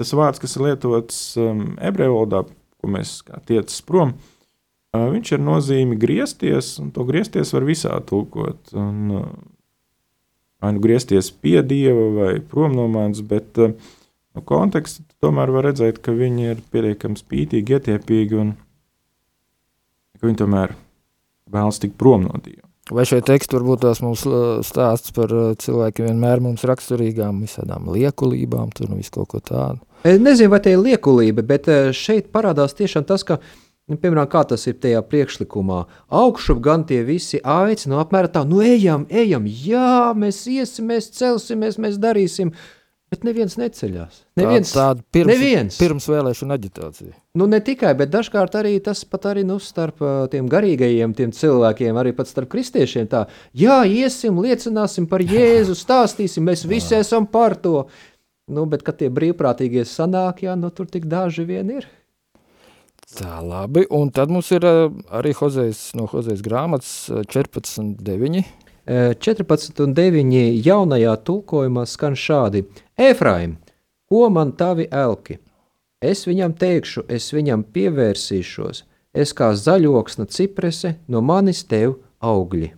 tas 0.00 0.12
vārds, 0.16 0.40
kas 0.42 0.56
ir 0.56 0.68
lietots 0.70 1.20
um, 1.40 1.68
ebreju 1.82 2.14
valodā, 2.14 2.46
ko 2.80 2.92
mēs 2.92 3.18
kā 3.26 3.40
tiecas 3.48 3.78
prom, 3.86 4.14
uh, 4.16 5.06
viņš 5.12 5.36
ir 5.36 5.44
nozīme 5.44 5.98
griezties, 6.00 6.76
un 6.82 6.92
to 6.94 7.06
griezties 7.08 7.52
var 7.56 7.68
visā 7.68 7.98
tulkot. 8.08 8.74
Un, 8.76 9.04
uh, 9.20 9.28
vai 10.62 10.72
nu 10.74 10.82
griezties 10.84 11.30
pie 11.30 11.60
dieva 11.66 12.08
vai 12.16 12.32
prom 12.40 12.76
no 12.76 12.86
manis, 12.92 13.22
bet 13.26 13.58
uh, 13.62 13.74
no 14.36 14.44
konteksta 14.46 15.04
tomēr 15.24 15.52
var 15.54 15.70
redzēt, 15.70 16.00
ka 16.04 16.14
viņi 16.16 16.52
ir 16.52 16.62
pietiekami 16.72 17.20
spītīgi, 17.20 17.78
ietiepīgi 17.78 18.40
un 18.40 18.54
ka 20.16 20.28
viņi 20.28 20.40
tomēr 20.42 20.76
vēlas 21.52 21.80
tikt 21.82 21.98
prom 22.00 22.26
no 22.28 22.40
dieva. 22.42 22.66
Vai 22.86 23.02
šie 23.02 23.18
teksti 23.26 23.56
varbūt 23.56 23.80
tās 23.82 23.98
mums 24.04 24.22
stāsts 24.68 25.10
par 25.14 25.32
cilvēkiem 25.58 26.06
vienmēr 26.06 26.42
mums 26.44 26.62
raksturīgām 26.70 27.40
visādām 27.42 27.88
liekulībām, 27.90 28.70
tur 28.76 28.92
nu 28.92 29.00
visu 29.00 29.10
kaut 29.16 29.32
ko 29.32 29.40
tādu? 29.42 29.80
Es 30.06 30.20
nezinu, 30.22 30.52
vai 30.52 30.60
tie 30.62 30.76
ir 30.76 30.84
liekulība, 30.84 31.42
bet 31.48 31.66
šeit 31.98 32.28
parādās 32.34 32.76
tiešām 32.78 33.08
tas, 33.08 33.26
ka, 33.26 33.40
nu, 33.40 33.65
piemēram, 33.94 34.26
kā 34.30 34.42
tas 34.50 34.66
ir 34.66 34.78
tajā 34.82 35.02
priekšlikumā, 35.06 35.84
augšup 36.20 36.58
gan 36.64 36.82
tie 36.88 37.04
visi 37.06 37.38
aicina, 37.38 37.94
nu, 37.94 38.00
apmēram 38.02 38.32
tā, 38.34 38.42
nu 38.48 38.58
ejam, 38.64 39.06
ejam, 39.10 39.46
jā, 39.46 40.10
mēs 40.18 40.42
iesim, 40.50 40.90
mēs 40.90 41.12
celsimies, 41.14 41.78
mēs 41.82 42.00
darīsim, 42.02 42.50
Bet 43.06 43.22
neviens 43.22 43.54
neceļās. 43.54 44.16
Neviens, 44.34 44.72
tā, 44.74 44.88
tāda 44.88 45.04
pirms, 45.14 45.30
neviens. 45.30 45.76
pirms 45.78 46.08
vēlēšana 46.10 46.56
aģitācija. 46.58 47.12
Nu, 47.38 47.46
ne 47.46 47.60
tikai, 47.62 47.92
bet 47.94 48.10
dažkārt 48.10 48.56
arī 48.58 48.72
tas 48.82 49.04
pat 49.06 49.28
arī 49.30 49.44
nu, 49.46 49.60
starp 49.62 50.02
tiem 50.32 50.48
garīgajiem 50.50 51.14
tiem 51.14 51.30
cilvēkiem, 51.36 52.00
arī 52.02 52.10
pat 52.18 52.26
starp 52.26 52.50
kristiešiem. 52.50 53.06
Tā, 53.12 53.22
jā, 53.54 53.78
iesim, 53.86 54.40
liecināsim 54.42 55.06
par 55.06 55.22
Jēzu, 55.36 55.78
stāstīsim, 55.78 56.50
mēs 56.50 56.66
visi 56.66 56.98
esam 56.98 57.30
par 57.30 57.54
to. 57.62 57.84
Nu, 58.50 58.66
bet, 58.70 58.82
kad 58.86 58.98
tie 58.98 59.06
brīvprātīgie 59.10 59.86
sanāk, 59.86 60.42
jā, 60.42 60.58
nu, 60.58 60.72
tur 60.74 60.90
tik 60.90 61.06
daži 61.10 61.46
vien 61.46 61.70
ir. 61.78 61.86
Tā 63.16 63.38
labi, 63.40 63.86
un 63.96 64.10
tad 64.12 64.28
mums 64.28 64.50
ir 64.52 64.64
uh, 64.68 64.90
arī 65.16 65.32
Hozēs, 65.36 65.94
no 65.96 66.04
Hozēs 66.10 66.42
grāmatas 66.44 67.08
14.9. 67.32 68.44
14 68.86 69.80
un 69.82 69.94
9 69.96 70.34
jaunajā 70.62 71.16
tulkojumā 71.26 71.82
skan 71.90 72.14
šādi: 72.14 72.62
Efraim, 72.94 73.56
ko 74.06 74.28
man 74.30 74.52
tavi 74.54 74.86
elki? 74.92 75.40
Es 75.98 76.26
viņam 76.28 76.54
teikšu, 76.54 77.06
es 77.10 77.32
viņam 77.34 77.64
pievērsīšos, 77.74 78.84
es 79.16 79.32
kā 79.34 79.48
zaļoksna 79.56 80.28
ciprese, 80.30 80.98
no 81.08 81.24
manis 81.24 81.64
tev 81.64 81.96
augļi. 82.20 82.74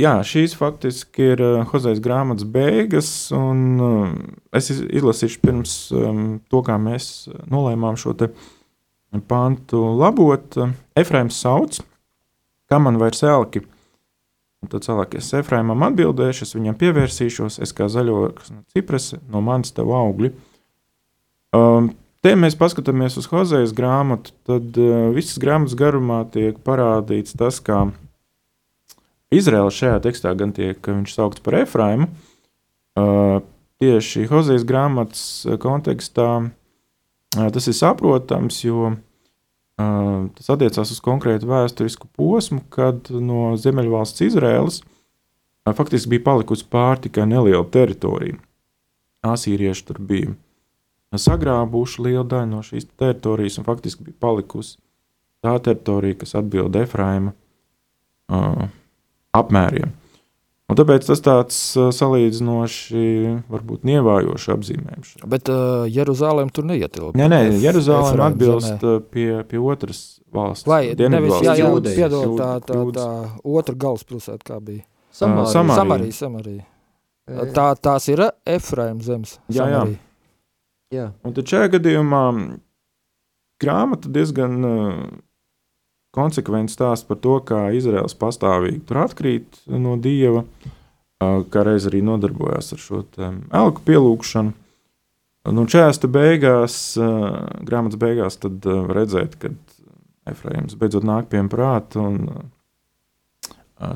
Jā, 0.00 0.14
šīs 0.24 0.54
faktiski 0.56 1.34
ir 1.34 1.42
uh, 1.44 1.66
Hozejas 1.68 2.00
grāmatas 2.00 2.48
beigas, 2.48 3.10
un 3.36 3.60
uh, 3.76 4.14
es 4.56 4.70
izlasīšu 4.72 5.42
pirms 5.44 5.74
um, 5.92 6.22
to, 6.48 6.62
kā 6.64 6.78
mēs 6.80 7.28
nolēmām 7.52 8.00
šo 8.00 8.16
pantu 9.28 9.82
labot. 9.98 10.56
Efraims 10.98 11.40
sauc, 11.42 11.80
kā 12.70 12.78
man 12.78 13.00
vairs 13.00 13.24
elki, 13.26 13.64
Un 14.60 14.68
tad 14.68 14.84
cilvēki 14.84 15.16
es 15.22 15.30
Efraimam 15.38 15.86
atbildēšu, 15.86 16.44
es 16.44 16.52
viņam 16.52 16.76
pievērsīšos, 16.80 17.56
es 17.64 17.72
kā 17.76 17.86
zaļo 17.88 18.28
ciprese 18.74 19.20
no 19.32 19.40
manis 19.44 19.72
tev 19.72 19.92
augļi. 19.96 20.34
Um, 21.56 21.88
te 22.20 22.34
mēs 22.36 22.58
paskatāmies 22.60 23.16
uz 23.16 23.30
Hozejas 23.32 23.72
grāmatu, 23.76 24.34
tad 24.44 24.76
uh, 24.76 25.08
visas 25.16 25.40
grāmatas 25.40 25.78
garumā 25.80 26.20
tiek 26.34 26.60
parādīts 26.66 27.38
tas, 27.40 27.62
kā 27.64 27.86
Izraels 29.32 29.78
šajā 29.80 30.02
tekstā 30.04 30.34
gan 30.36 30.52
tiek 30.52 30.76
viņš 30.84 31.16
saukts 31.16 31.44
par 31.46 31.56
Efraimu. 31.62 32.10
Uh, 33.00 33.40
tieši 33.80 34.28
Hozejas 34.28 34.68
grāmatas 34.68 35.24
kontekstā 35.62 36.30
uh, 36.36 36.50
tas 37.36 37.68
ir 37.70 37.76
saprotams, 37.78 38.64
jo 38.64 38.90
Tas 40.36 40.50
attiecās 40.52 40.92
uz 40.92 41.00
konkrētu 41.04 41.48
vēsturisku 41.48 42.08
posmu, 42.18 42.60
kad 42.74 43.08
no 43.14 43.54
Ziemeļvalsts 43.60 44.24
Izraēlas 44.26 44.80
faktiski 45.76 46.16
bija 46.16 46.26
palikusi 46.26 46.66
pāri 46.70 47.06
tikai 47.06 47.26
neliela 47.30 47.64
teritorija. 47.72 48.36
Asīrieši 49.26 49.86
tur 49.88 50.00
bija 50.10 50.34
sagrābuši 51.16 52.04
lielu 52.06 52.24
daļu 52.28 52.50
no 52.50 52.62
šīs 52.66 52.88
teritorijas, 53.00 53.60
un 53.60 53.68
faktiski 53.68 54.08
bija 54.08 54.18
palikusi 54.26 54.78
tā 55.44 55.54
teritorija, 55.62 56.18
kas 56.22 56.36
atbild 56.40 56.76
Efraima 56.80 57.32
uh, 57.32 58.66
apmēriem. 59.36 59.94
Un 60.70 60.78
tāpēc 60.78 61.08
tas 61.08 61.22
tāds 61.24 61.58
salīdzinoši, 61.96 63.04
varbūt 63.50 63.86
nievājošs 63.88 64.48
apzīmējums. 64.54 65.12
Bet 65.30 65.50
uh, 65.50 65.84
Jeruzalem 65.90 66.52
tur 66.54 66.68
neietilpst. 66.70 67.18
Nē, 67.18 67.26
nē, 67.32 67.40
Jeruzalem 67.62 68.22
atbilst 68.28 68.86
pie, 69.10 69.28
pie 69.50 69.62
otras 69.62 70.20
valsts. 70.30 70.68
Vai 70.70 70.94
nevis 70.94 71.40
jā, 71.42 71.56
jā, 71.58 71.70
piedod 71.90 72.36
tā, 72.38 72.52
tā, 72.64 72.82
tā 72.94 73.08
otra 73.42 73.74
galvaspilsēta, 73.74 74.44
kā 74.46 74.60
bija? 74.62 74.86
Samarija. 75.10 75.50
Samarija. 75.52 75.80
Samarija, 75.80 76.18
Samarija. 76.20 76.66
Tā, 77.54 77.66
tās 77.78 78.06
ir 78.10 78.22
Efraim 78.48 79.00
zemes. 79.04 79.36
Jā, 79.52 79.66
jā. 79.70 79.82
jā. 80.94 81.08
Un 81.26 81.34
tad 81.36 81.50
šajā 81.50 81.74
gadījumā 81.76 82.22
grāmata 83.62 84.10
diezgan 84.12 84.56
uh, 84.66 85.02
konsekvents 86.14 86.74
stāsts 86.74 87.06
par 87.06 87.20
to, 87.22 87.38
kā 87.46 87.68
Izraels 87.76 88.16
pastāvīgi 88.18 88.82
tur 88.88 89.04
atkrīt 89.04 89.60
no 89.70 89.96
dieva, 90.00 90.44
kā 91.20 91.64
reiz 91.66 91.86
arī 91.90 92.00
nodarbojās 92.06 92.72
ar 92.74 92.82
šo 92.82 93.04
elku 93.16 93.84
pielūgšanu. 93.86 94.54
Nu, 95.50 95.64
šajās 95.72 96.02
beigās, 96.12 96.76
grāmatas 97.64 98.00
beigās, 98.00 98.36
tad 98.42 98.66
redzēt, 98.66 99.38
ka 99.40 99.52
Efraims 100.28 100.76
beidzot 100.78 101.06
nāk 101.06 101.30
pie 101.32 101.40
prāta 101.48 102.02
un 102.02 102.50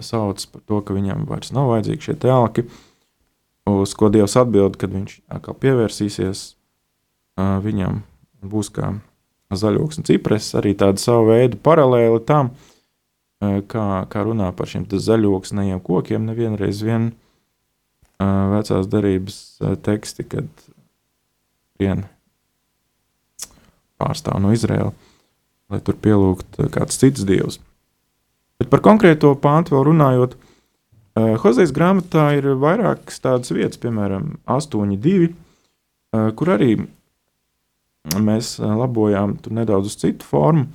sauc 0.01 0.41
par 0.53 0.63
to, 0.65 0.81
ka 0.81 0.97
viņam 0.97 1.27
vairs 1.29 1.53
nav 1.53 1.69
vajadzīgi 1.75 2.09
šie 2.09 2.17
telki, 2.23 2.65
uz 3.69 3.93
ko 3.99 4.09
Dievs 4.13 4.37
atbild, 4.41 4.79
kad 4.81 4.95
viņš 4.95 5.19
atkal 5.37 5.59
pievērsīsies 5.61 6.47
viņam 7.37 8.01
būs 8.45 8.73
kā 8.73 8.95
zaļoks 9.53 10.01
un 10.01 10.07
cipres, 10.09 10.53
arī 10.59 10.75
tāda 10.79 11.01
sava 11.01 11.35
veida 11.35 11.59
paralēli 11.61 12.23
tam, 12.29 12.53
e, 13.43 13.61
kā, 13.69 14.05
kā 14.11 14.25
runā 14.27 14.51
par 14.57 14.71
šiem 14.71 14.87
zaļoksnējiem 14.89 15.83
kokiem. 15.85 16.27
Nevienreiz 16.29 16.83
vien 16.85 17.11
e, 17.11 17.15
vecās 18.55 18.89
darības 18.91 19.39
e, 19.61 19.75
teksti, 19.85 20.29
kad 20.33 20.67
vien 21.81 22.07
pārstāv 24.01 24.41
no 24.43 24.55
Izraēla, 24.55 24.93
lai 25.71 25.81
tur 25.85 25.99
pielūgtu 26.01 26.71
kāds 26.75 26.99
cits 27.01 27.27
dievs. 27.27 27.61
Bet 28.59 28.71
par 28.71 28.83
konkrēto 28.85 29.35
pāntu 29.39 29.77
vēl 29.77 29.89
runājot, 29.91 30.41
Hozejas 31.15 31.71
grāmatā 31.71 32.25
ir 32.35 32.57
vairākas 32.59 33.21
tādas 33.23 33.53
vietas, 33.55 33.79
piemēram, 33.79 34.33
8.2, 34.51 35.29
uh, 35.31 36.33
kur 36.35 36.51
arī 36.51 36.73
mēs 38.05 38.57
labojām 38.61 39.39
tur 39.43 39.55
nedaudz 39.57 39.93
uz 39.93 39.99
citu 40.01 40.27
formu. 40.29 40.69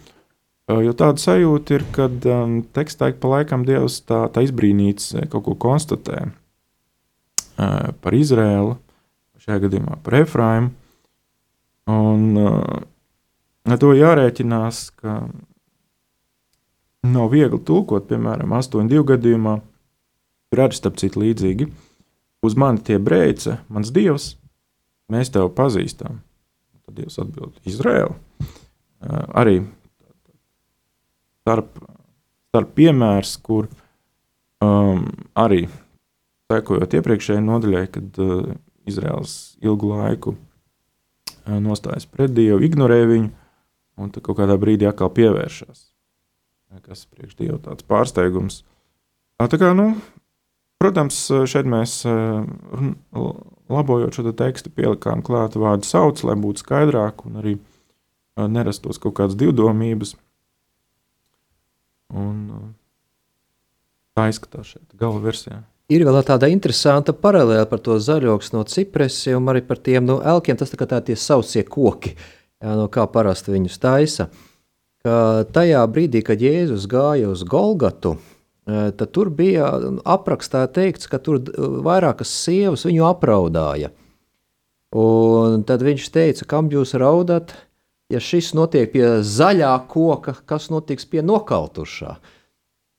Uh, 0.69 0.83
jo 0.85 0.93
tāda 0.93 1.21
sajūta 1.21 1.79
ir, 1.79 1.85
ka 1.95 2.05
um, 2.09 2.59
tekstā 2.75 3.09
ik 3.09 3.17
pa 3.21 3.31
laikam 3.31 3.65
Dievs 3.65 4.01
tā, 4.05 4.27
tā 4.33 4.43
izbrīnīts 4.45 5.15
kaut 5.31 5.45
ko 5.47 5.55
konstatē 5.57 6.27
uh, 6.27 7.89
par 8.01 8.17
Izrēlu, 8.17 8.77
šajā 9.41 9.63
gadījumā 9.65 9.97
par 10.05 10.19
Efraimu. 10.21 10.73
Un 11.89 12.37
uh, 12.37 13.77
to 13.81 13.95
jārēķinās, 13.97 14.83
ka 15.01 15.23
nav 17.09 17.33
viegli 17.33 17.61
tulkot, 17.65 18.05
piemēram, 18.09 18.53
8.2 18.59 19.03
gadījumā, 19.15 19.57
tur 20.49 20.65
arī 20.65 20.77
starp 20.77 20.99
citu 21.01 21.23
līdzīgi. 21.23 21.69
Uz 22.45 22.55
mani 22.55 22.83
tie 22.85 22.99
brēca, 23.01 23.59
mans 23.73 23.89
dievs, 23.95 24.33
mēs 25.11 25.33
tevi 25.33 25.49
pazīstam. 25.55 26.21
Dievs 26.95 27.19
atbild 27.21 27.57
Izraēlu. 27.69 28.15
Arī 29.39 29.61
starp, 31.43 31.77
starp 32.51 32.73
piemērs, 32.77 33.35
kur 33.45 33.69
um, 34.63 35.05
arī 35.39 35.65
sekojot 36.51 36.97
iepriekšējai 36.99 37.45
nodaļai, 37.45 37.85
kad 37.93 38.19
uh, 38.23 38.49
Izraels 38.89 39.35
ilgu 39.63 39.93
laiku 39.93 40.33
uh, 40.35 41.59
nostājas 41.63 42.09
pret 42.09 42.33
Dievu, 42.35 42.59
ignorē 42.65 43.03
viņu, 43.09 43.29
un 43.99 44.11
tad 44.15 44.25
kaut 44.25 44.41
kādā 44.41 44.59
brīdī 44.59 44.89
atkal 44.89 45.13
pievēršas 45.15 45.89
kas 46.85 47.05
priekš 47.09 47.37
Dieva 47.39 47.57
tāds 47.63 47.85
pārsteigums. 47.87 48.61
Tā 49.39 49.57
kā, 49.57 49.71
nu, 49.77 49.93
protams, 50.79 51.17
šeit 51.49 51.67
mēs 51.69 52.01
labojot 53.69 54.15
šo 54.15 54.25
te 54.29 54.33
tekstu 54.39 54.71
pielikām 54.73 55.21
klāt 55.25 55.57
vārdu 55.59 55.87
sauc, 55.87 56.23
lai 56.25 56.37
būtu 56.39 56.63
skaidrāk 56.63 57.25
un 57.27 57.41
arī 57.41 57.57
nerastos 58.39 59.01
kaut 59.01 59.17
kādas 59.19 59.37
divdomības. 59.39 60.15
Un 62.15 62.73
tā 64.17 64.29
izskatās 64.31 64.73
šeit 64.73 64.95
gala 64.97 65.21
versijā. 65.21 65.61
Ir 65.89 66.03
vēl 66.05 66.19
tāda 66.21 66.45
interesanta 66.53 67.15
paralēla 67.17 67.65
par 67.69 67.81
to 67.81 67.95
zaļoks 67.97 68.51
no 68.53 68.61
cipresi 68.69 69.33
un 69.33 69.47
arī 69.49 69.63
par 69.65 69.79
tiem 69.81 70.05
no 70.05 70.19
elkiem. 70.21 70.57
Tas 70.57 70.69
tā 70.69 70.77
kā 70.77 70.85
tā 70.89 70.99
tie 71.05 71.15
sausie 71.17 71.63
koki, 71.65 72.13
jā, 72.61 72.75
no 72.77 72.85
kā 72.93 73.07
parasti 73.09 73.55
viņus 73.55 73.79
taisa. 73.81 74.27
Ka 75.01 75.45
tajā 75.49 75.81
brīdī, 75.89 76.21
kad 76.27 76.41
Jēzus 76.43 76.85
gāja 76.91 77.31
uz 77.31 77.41
Golgatu, 77.47 78.17
tad 78.69 79.11
tur 79.15 79.31
bija 79.33 79.71
aprakstā 80.05 80.65
teikts, 80.73 81.09
ka 81.09 81.19
tur 81.23 81.41
vairākas 81.85 82.31
sievas 82.43 82.85
viņu 82.87 83.07
apraudāja. 83.07 83.91
Un 84.95 85.63
tad 85.69 85.83
viņš 85.85 86.07
teica, 86.13 86.47
kam 86.49 86.71
jūs 86.73 86.95
raudat, 86.97 87.53
ja 88.09 88.21
šis 88.21 88.55
notiek 88.57 88.89
pie 88.93 89.19
zaļā 89.25 89.75
koka, 89.91 90.33
kas 90.49 90.69
notiks 90.73 91.05
pie 91.09 91.21
nokautušā. 91.25 92.17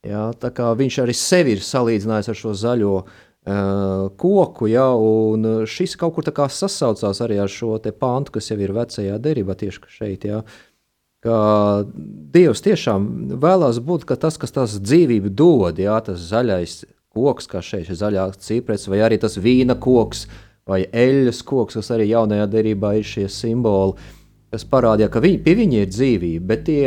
Ja, 0.06 0.30
viņš 0.32 1.00
arī 1.02 1.16
sevi 1.16 1.58
ir 1.58 1.64
salīdzinājis 1.66 2.30
ar 2.30 2.38
šo 2.38 2.54
zaļo 2.56 2.94
uh, 3.02 4.06
koku, 4.16 4.70
ja, 4.70 4.86
un 4.94 5.66
šis 5.68 5.98
kaut 6.00 6.14
kur 6.16 6.30
sasaucās 6.30 7.20
arī 7.20 7.40
ar 7.42 7.52
šo 7.52 7.76
pāntu, 7.76 8.38
kas 8.38 8.48
jau 8.52 8.56
ir 8.62 8.72
vecajā 8.72 9.18
derībā, 9.20 9.58
tieši 9.58 9.90
šeit. 9.98 10.24
Ja. 10.30 10.40
Uh, 10.40 10.69
ka 11.24 11.38
Dievs 12.34 12.62
tiešām 12.64 13.36
vēlās 13.42 13.80
būt 13.84 14.06
tas, 14.20 14.38
kas 14.40 14.54
tās 14.54 14.78
dzīvību 14.80 15.32
dod, 15.36 15.80
jā, 15.80 15.98
tas 16.04 16.22
zaļais 16.30 16.84
koks, 17.14 17.48
kā 17.50 17.62
šeit 17.64 17.90
ir 17.90 17.98
zaļā 17.98 18.30
ciprets, 18.38 18.88
vai 18.88 19.02
arī 19.04 19.18
tas 19.20 19.36
vīna 19.36 19.76
koks, 19.80 20.26
vai 20.68 20.84
eļļas 20.86 21.42
koks, 21.46 21.80
kas 21.80 21.90
arī 21.94 22.10
jaunajā 22.12 22.46
derībā 22.50 22.94
ir 22.98 23.06
šie 23.06 23.26
simboli, 23.32 23.98
kas 24.54 24.64
parādīja, 24.66 25.10
ka 25.10 25.22
viņi, 25.22 25.42
pie 25.44 25.56
viņa 25.58 25.82
ir 25.82 25.90
dzīvība, 25.90 26.46
bet 26.46 26.64
tie 26.68 26.84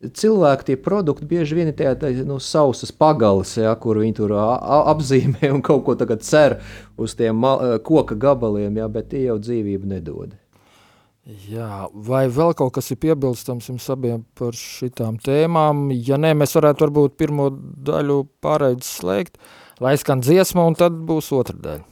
cilvēki, 0.00 0.66
tie 0.66 0.76
produkti 0.80 1.28
bieži 1.28 1.58
vien 1.58 1.70
ir 1.70 1.76
tādi 1.76 2.24
nu, 2.26 2.38
sausas 2.42 2.92
pagalas, 2.92 3.54
ja, 3.60 3.72
kur 3.76 4.00
viņi 4.00 4.16
tur 4.16 4.34
apzīmē 4.34 5.52
un 5.54 5.64
kaut 5.64 5.84
ko 5.86 5.96
cer 6.16 6.60
uz 6.96 7.14
tiem 7.14 7.44
koka 7.86 8.16
gabaliem, 8.16 8.80
ja, 8.80 8.88
bet 8.88 9.12
tie 9.14 9.26
jau 9.28 9.38
dzīvību 9.38 9.94
nedod. 9.94 10.34
Jā, 11.50 11.86
vai 11.94 12.24
vēl 12.32 12.54
kaut 12.58 12.72
kas 12.74 12.90
ir 12.90 12.98
piebilstams 13.02 13.68
jums 13.70 13.86
abiem 13.92 14.24
par 14.38 14.56
šitām 14.56 15.18
tēmām? 15.22 15.88
Ja 15.94 16.18
nē, 16.18 16.32
mēs 16.38 16.56
varētu 16.58 16.86
varbūt 16.86 17.18
pirmo 17.20 17.50
daļu 17.86 18.24
pārēdz 18.42 18.88
slēgt, 18.98 19.38
lai 19.84 19.94
skan 20.00 20.24
dziesma, 20.24 20.66
un 20.66 20.78
tad 20.78 20.98
būs 21.06 21.30
otra 21.36 21.58
daļa. 21.60 21.89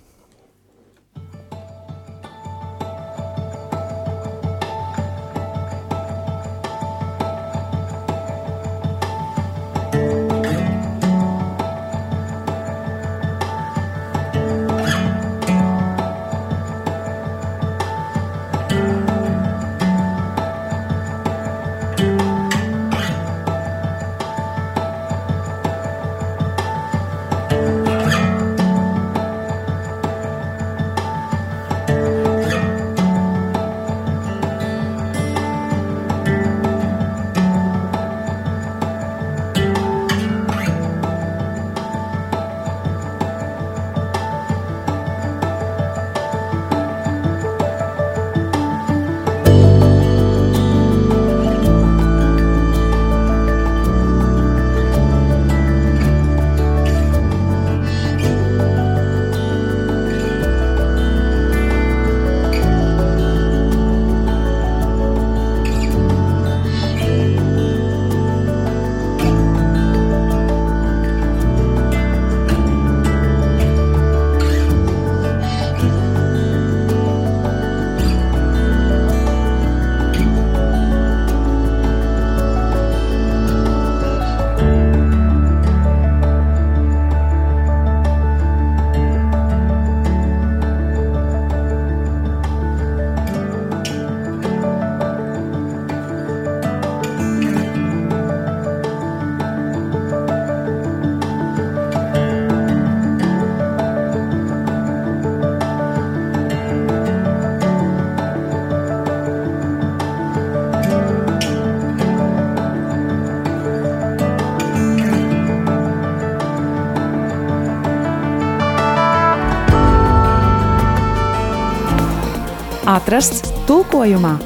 Atrasts 122.89 123.43
tulkojumā. 123.69 124.39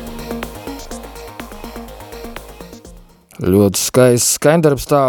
Ļoti 3.42 3.78
skaists 3.78 4.34
skaņdarbs, 4.38 4.86
tā 4.90 5.02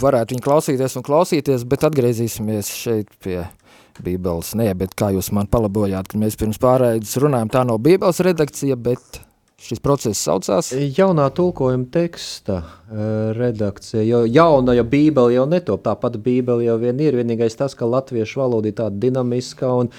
varētu 0.00 0.32
viņu 0.34 0.44
klausīties 0.44 0.96
un 0.96 1.04
klausīties, 1.04 1.66
bet 1.68 1.84
atgriezīsimies 1.84 2.70
šeit 2.72 3.12
pie 3.24 3.42
Bībeles. 4.00 4.54
Nē, 4.56 4.70
bet 4.80 4.96
kā 4.96 5.10
jūs 5.12 5.28
man 5.36 5.48
palabojāt, 5.52 6.08
ka 6.08 6.20
mēs 6.20 6.40
pirms 6.40 6.60
pārējais 6.62 7.14
runājam, 7.20 7.52
tā 7.52 7.66
nav 7.68 7.82
Bībeles 7.84 8.22
redakcija, 8.24 8.80
bet 8.80 9.20
šis 9.60 9.84
process 9.84 10.24
saucās? 10.24 10.72
Jaunā 10.72 11.28
tulkojuma 11.36 11.88
teksta 11.92 12.62
redakcija, 13.36 14.08
jo 14.08 14.24
jauna 14.24 14.76
jau 14.80 14.88
bībele 14.88 15.36
jau 15.36 15.44
netop, 15.52 15.84
tā 15.84 15.94
pati 16.00 16.20
bībele 16.24 16.64
jau 16.64 16.80
vien 16.80 17.00
ir, 17.04 17.20
vienīgais 17.20 17.60
tas, 17.60 17.76
ka 17.76 17.88
latviešu 17.88 18.40
valoda 18.40 18.72
ir 18.72 18.80
tāda 18.80 19.04
dinamiska 19.04 19.68
un 19.84 19.92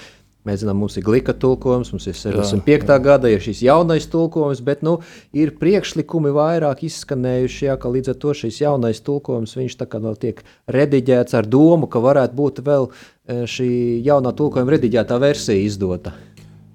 Mēs 0.46 0.60
zinām, 0.62 0.78
mums 0.78 0.94
ir 0.94 1.02
glika 1.02 1.34
tulkojums, 1.34 1.90
mums 1.90 2.04
ir 2.06 2.14
65. 2.14 2.70
Jā, 2.70 2.78
jā. 2.86 2.98
gada, 3.02 3.30
ir 3.32 3.42
šis 3.42 3.64
jaunais 3.66 4.06
tulkojums, 4.12 4.60
bet 4.62 4.84
nu, 4.86 5.00
ir 5.34 5.50
priekšlikumi 5.58 6.30
vairāk 6.36 6.84
izskanējuši, 6.86 7.66
jā, 7.66 7.74
ka 7.82 7.90
līdz 7.90 8.12
ar 8.12 8.20
to 8.22 8.34
šis 8.42 8.60
jaunais 8.62 9.02
tulkojums 9.02 9.56
vēl 9.56 10.14
tiek 10.22 10.44
rediģēts 10.70 11.34
ar 11.34 11.50
domu, 11.50 11.90
ka 11.90 11.98
varētu 12.04 12.38
būt 12.38 12.62
vēl 12.66 12.86
šī 13.26 13.68
jaunā 14.06 14.30
tulkojuma 14.38 14.76
rediģētā 14.76 15.18
versija 15.18 15.66
izdota. 15.66 16.14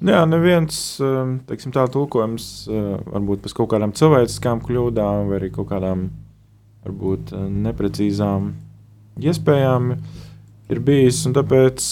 Jā, 0.02 0.26
neviens 0.26 0.98
teiksim, 1.48 1.72
tā 1.72 1.86
tulkojums 1.94 2.66
varbūt 2.68 3.46
pēc 3.46 3.56
kaut 3.56 3.72
kādām 3.72 3.96
cilvēciskām 3.96 4.64
kļūdām 4.66 5.30
vai 5.30 5.38
arī 5.38 5.52
kaut 5.54 5.70
kādām 5.70 6.10
varbūt 6.84 7.36
neprecīzām 7.38 8.52
iespējām 9.22 9.94
ir 10.72 10.82
bijis. 10.88 11.22
Tāpēc 11.36 11.86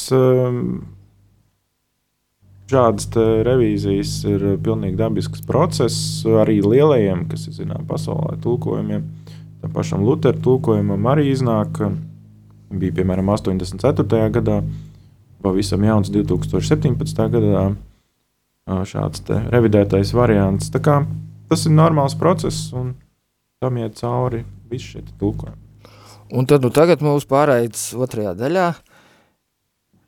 šādas 2.70 3.10
revīzijas 3.46 4.14
ir 4.30 4.46
pilnīgi 4.64 5.00
dabisks 5.00 5.42
process 5.48 6.22
arī 6.44 6.60
lielajiem, 6.64 7.26
kas 7.32 7.48
ir 7.50 7.58
zinām, 7.64 7.88
pasaulē 7.90 8.38
tulkojumiem. 8.44 9.08
Tam 9.60 9.74
pašam 9.76 10.06
Lutera 10.08 10.38
tulkojumam 10.40 11.10
arī 11.12 11.32
iznāk, 11.34 11.82
bija 12.70 12.96
piemēram 13.02 13.32
84. 13.34 14.30
gadā, 14.38 14.60
pavisam 15.44 15.84
jauns 15.84 16.12
2017. 16.14 17.24
gadā 17.36 17.66
šāds 18.88 19.26
revidētais 19.50 20.14
variants. 20.16 20.70
Tas 20.70 21.66
ir 21.66 21.74
normāls 21.74 22.16
process, 22.18 22.70
un 22.74 22.94
tam 23.60 23.80
iet 23.82 23.98
cauri 24.00 24.46
visi 24.70 24.94
šie 24.94 25.04
tulkojumi. 25.20 25.58
Un 26.30 26.46
tad 26.46 26.62
nu, 26.62 26.70
tagad 26.70 27.02
mums 27.02 27.26
pārējais 27.26 27.90
otrajā 27.98 28.36
daļā 28.38 28.68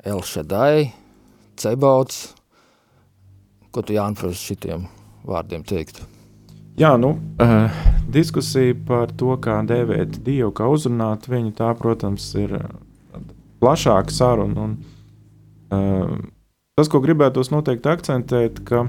Elšadai, 0.06 0.92
Cebauts. 1.58 2.41
Ko 3.72 3.84
tu 3.86 3.96
Jānis 3.96 4.20
par 4.20 4.36
šitiem 4.36 4.88
vārdiem 5.28 5.64
teiktu? 5.68 6.04
Jā, 6.80 6.96
nu, 7.00 7.14
uh, 7.44 7.82
diskusija 8.12 8.76
par 8.88 9.12
to, 9.16 9.36
kā 9.44 9.60
dēvēt 9.68 10.22
Dievu, 10.26 10.52
kā 10.56 10.68
uzrunāt 10.72 11.28
viņu, 11.32 11.54
tā, 11.60 11.72
protams, 11.80 12.30
ir 12.40 12.58
plašāka 13.62 14.14
saruna. 14.16 14.68
Un, 14.68 14.78
uh, 15.72 16.16
Tas, 16.80 16.88
ko 16.90 17.02
gribētos 17.04 17.52
noteikti 17.52 17.90
akcentēt, 17.92 18.62
ka 18.66 18.86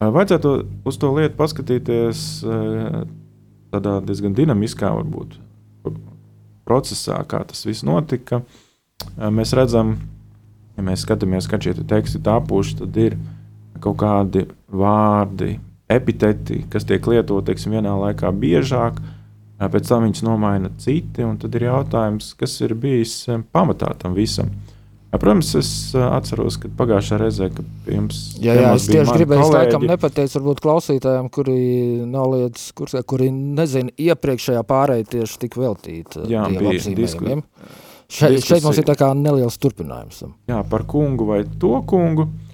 vajadzētu 0.00 0.52
uz 0.88 0.96
to 0.98 1.10
lietu 1.14 1.36
paskatīties 1.38 2.22
tādā 3.70 3.92
diezgan 4.08 4.34
dinamiskā, 4.34 4.88
varbūt, 4.96 5.36
procesā, 6.66 7.20
kā 7.28 7.42
tas 7.46 7.62
viss 7.68 7.84
notika. 7.86 8.40
Mēs 9.14 9.52
redzam, 9.54 9.94
ja 10.74 10.86
mēs 10.88 11.04
skatāmies, 11.04 11.46
kad 11.50 11.62
šie 11.62 11.76
te 11.76 11.84
teksti 11.86 12.22
tapuši, 12.24 12.78
tad 12.80 12.98
ir 13.04 13.18
kaut 13.82 13.98
kādi 14.02 14.46
vārdi, 14.68 15.56
epiteti, 15.88 16.62
kas 16.70 16.86
tiek 16.88 17.04
lietoti 17.08 17.56
vienā 17.68 17.94
laikā 18.04 18.30
biežāk, 18.36 19.00
pēc 19.58 19.90
tam 19.90 20.06
viņus 20.06 20.24
nomaina 20.26 20.70
citi, 20.78 21.24
un 21.26 21.38
tad 21.40 21.54
ir 21.58 21.68
jautājums, 21.68 22.34
kas 22.38 22.60
ir 22.62 22.76
bijis 22.78 23.24
pamatā 23.52 23.94
tam 23.98 24.16
visam. 24.18 24.52
Protams, 25.08 25.54
es 25.56 25.68
atceros, 25.96 26.58
ka 26.60 26.68
pagājušā 26.76 27.16
reizē, 27.22 27.46
kad 27.56 27.88
jums 27.88 28.18
jā, 28.44 28.52
jā, 28.58 28.72
es 28.76 28.84
tieši 28.90 29.14
gribēju, 29.16 29.40
kolēģi... 29.40 29.70
laikam 29.70 29.86
nepateicu, 29.88 30.34
varbūt 30.36 30.60
klausītājiem, 30.66 31.30
kuri 31.32 31.60
nav 32.04 32.34
lietas 32.34 32.66
kursē, 32.76 33.00
kuri 33.08 33.30
nezina 33.32 33.94
iepriekšējā 33.96 34.64
pārēja 34.68 35.08
tieši 35.14 35.40
tik 35.46 35.56
veltīta 35.56 36.26
jā, 36.28 36.44
bija 36.52 36.96
disku... 36.98 37.40
Še, 38.08 38.30
šeit 38.40 38.64
mums 38.64 38.78
ir 38.80 38.86
tā 38.88 38.94
kā 38.96 39.10
neliels 39.16 39.58
turpinājums. 39.60 40.22
Jā, 40.48 40.62
par 40.68 40.86
kungu 40.88 41.26
vai 41.28 41.42
to 41.60 41.74
kungu. 41.88 42.24
Uh, 42.24 42.47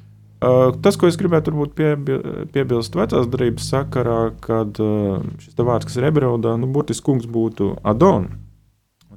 tas, 0.83 0.97
ko 0.99 1.09
es 1.09 1.19
gribētu 1.21 1.55
piebil, 1.77 2.25
piebilst 2.53 2.97
vecās 2.99 3.29
darības 3.31 3.69
sakarā, 3.71 4.19
kad 4.45 4.81
uh, 4.83 5.23
šis 5.43 5.57
vārds, 5.61 5.89
kas 5.89 6.01
ir 6.01 6.09
ebreodā, 6.11 6.57
nu, 6.61 6.69
burtiski 6.75 7.07
kungs 7.07 7.29
būtu 7.31 7.75
Adon. 7.87 8.29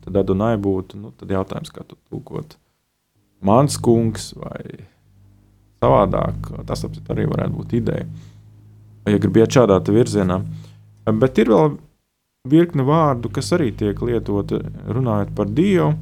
Tad 0.07 0.21
Adonai 0.21 0.53
būtu, 0.61 0.99
nu, 1.01 1.11
tad 1.19 1.33
jautājums, 1.33 1.73
kā 1.73 1.83
tu 1.83 1.97
tulkot 2.07 2.55
mans 3.43 3.77
kungs 3.83 4.31
vai 4.37 4.61
savādāk. 5.81 6.51
Tas 6.69 6.85
arī 6.87 7.27
varētu 7.29 7.57
būt 7.57 7.75
ideja, 7.81 8.07
ja 9.07 9.19
gribi 9.21 9.43
iet 9.43 9.53
šādā 9.53 9.79
virzienā. 9.83 10.41
Bet 11.07 11.39
ir 11.39 11.51
vēl 11.53 11.77
virkne 12.47 12.83
vārdu, 12.87 13.31
kas 13.33 13.51
arī 13.55 13.71
tiek 13.75 13.99
lietoti 14.01 14.59
runājot 14.87 15.33
par 15.35 15.51
Dievu. 15.51 15.93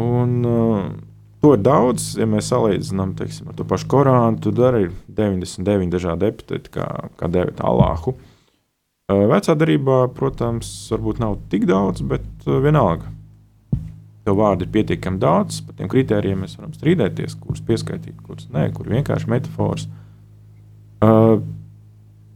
Un, 0.00 0.36
uh, 0.46 0.84
to 1.40 1.54
ir 1.56 1.62
daudz, 1.64 2.14
ja 2.20 2.26
mēs 2.28 2.50
salīdzinām 2.52 3.14
teiksim, 3.18 3.50
ar 3.50 3.56
to 3.58 3.66
pašu 3.68 3.88
Korānu. 3.90 4.40
Tur 4.44 4.58
arī 4.68 4.86
ir 4.88 4.96
99 5.16 5.94
dažādi 5.94 6.28
epiteti, 6.28 6.72
kā, 6.76 6.88
kā 7.20 7.30
dēvēt 7.32 7.62
Alāhu. 7.66 8.16
Uh, 9.10 9.24
vecā 9.30 9.56
darbā, 9.58 10.02
protams, 10.14 10.68
varbūt 10.92 11.22
nav 11.22 11.38
tik 11.50 11.64
daudz, 11.70 12.04
bet 12.06 12.26
uh, 12.46 12.60
vienalga 12.62 13.08
tev 14.26 14.36
vārdu 14.36 14.66
ir 14.66 14.74
pietiekami 14.74 15.18
daudz, 15.18 15.62
par 15.64 15.78
tiem 15.78 15.88
kritērijiem 15.90 16.44
mēs 16.44 16.58
varam 16.58 16.74
strīdēties, 16.76 17.38
kurus 17.40 17.64
pieskaitīt, 17.66 18.20
kurus 18.26 18.50
nē, 18.52 18.68
kur 18.76 18.90
vienkārši 18.92 19.30
metafors. 19.32 19.88
Uh, 21.00 21.40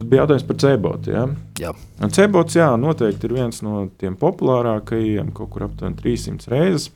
bija 0.01 0.23
jautājums 0.23 0.47
par 0.49 0.59
cēbotu. 0.63 1.13
Ja? 1.13 1.25
Jā, 1.61 1.71
Un 2.03 2.13
cēbots 2.13 2.57
jā, 2.57 2.67
noteikti 2.79 3.29
ir 3.29 3.35
viens 3.37 3.61
no 3.63 3.85
tiem 4.01 4.17
populārākajiem, 4.19 5.31
kaut 5.35 5.53
kur 5.53 5.67
aptuveni 5.69 5.97
300 6.01 6.51
reizes. 6.51 6.89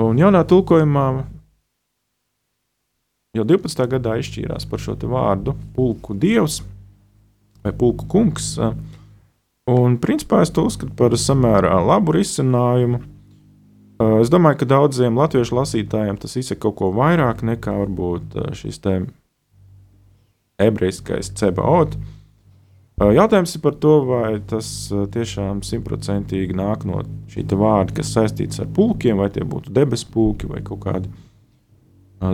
Un 0.00 0.16
jaunā 0.16 0.40
tulkojumā 0.48 1.06
jau 3.36 3.44
12. 3.48 3.84
gadā 3.92 4.16
izšķīrās 4.20 4.64
par 4.68 4.80
šo 4.80 4.94
vārdu 5.08 5.54
pulku 5.76 6.16
dievs 6.16 6.62
vai 7.64 7.72
pulku 7.76 8.08
kungs. 8.08 8.54
Un 9.68 9.98
principā 10.02 10.40
es 10.42 10.50
to 10.50 10.64
uzskatu 10.66 10.94
par 10.96 11.14
samērā 11.16 11.76
labu 11.84 12.16
risinājumu. 12.16 13.02
Es 14.20 14.32
domāju, 14.32 14.62
ka 14.62 14.70
daudziem 14.72 15.20
latviešu 15.20 15.54
lasītājiem 15.60 16.16
tas 16.18 16.34
izsaka 16.40 16.64
kaut 16.64 16.78
ko 16.80 16.88
vairāk 16.96 17.44
nekā 17.46 17.76
varbūt 17.84 18.34
šis 18.58 18.80
ebrejiskais 20.62 21.30
cebaot. 21.38 21.94
Jautājums 23.00 23.56
ir 23.56 23.62
par 23.64 23.74
to, 23.82 23.92
vai 24.06 24.36
tas 24.46 24.66
tiešām 24.90 25.62
simtprocentīgi 25.66 26.54
nāk 26.54 26.84
no 26.86 27.00
šī 27.32 27.46
vārda, 27.58 27.96
kas 27.96 28.12
saistīts 28.14 28.60
ar 28.62 28.68
pulkiem, 28.74 29.16
vai 29.18 29.30
tie 29.32 29.46
būtu 29.48 29.72
debesu 29.74 30.06
pulki 30.12 30.50
vai 30.50 30.60
kaut 30.62 30.84
kādi 30.84 31.10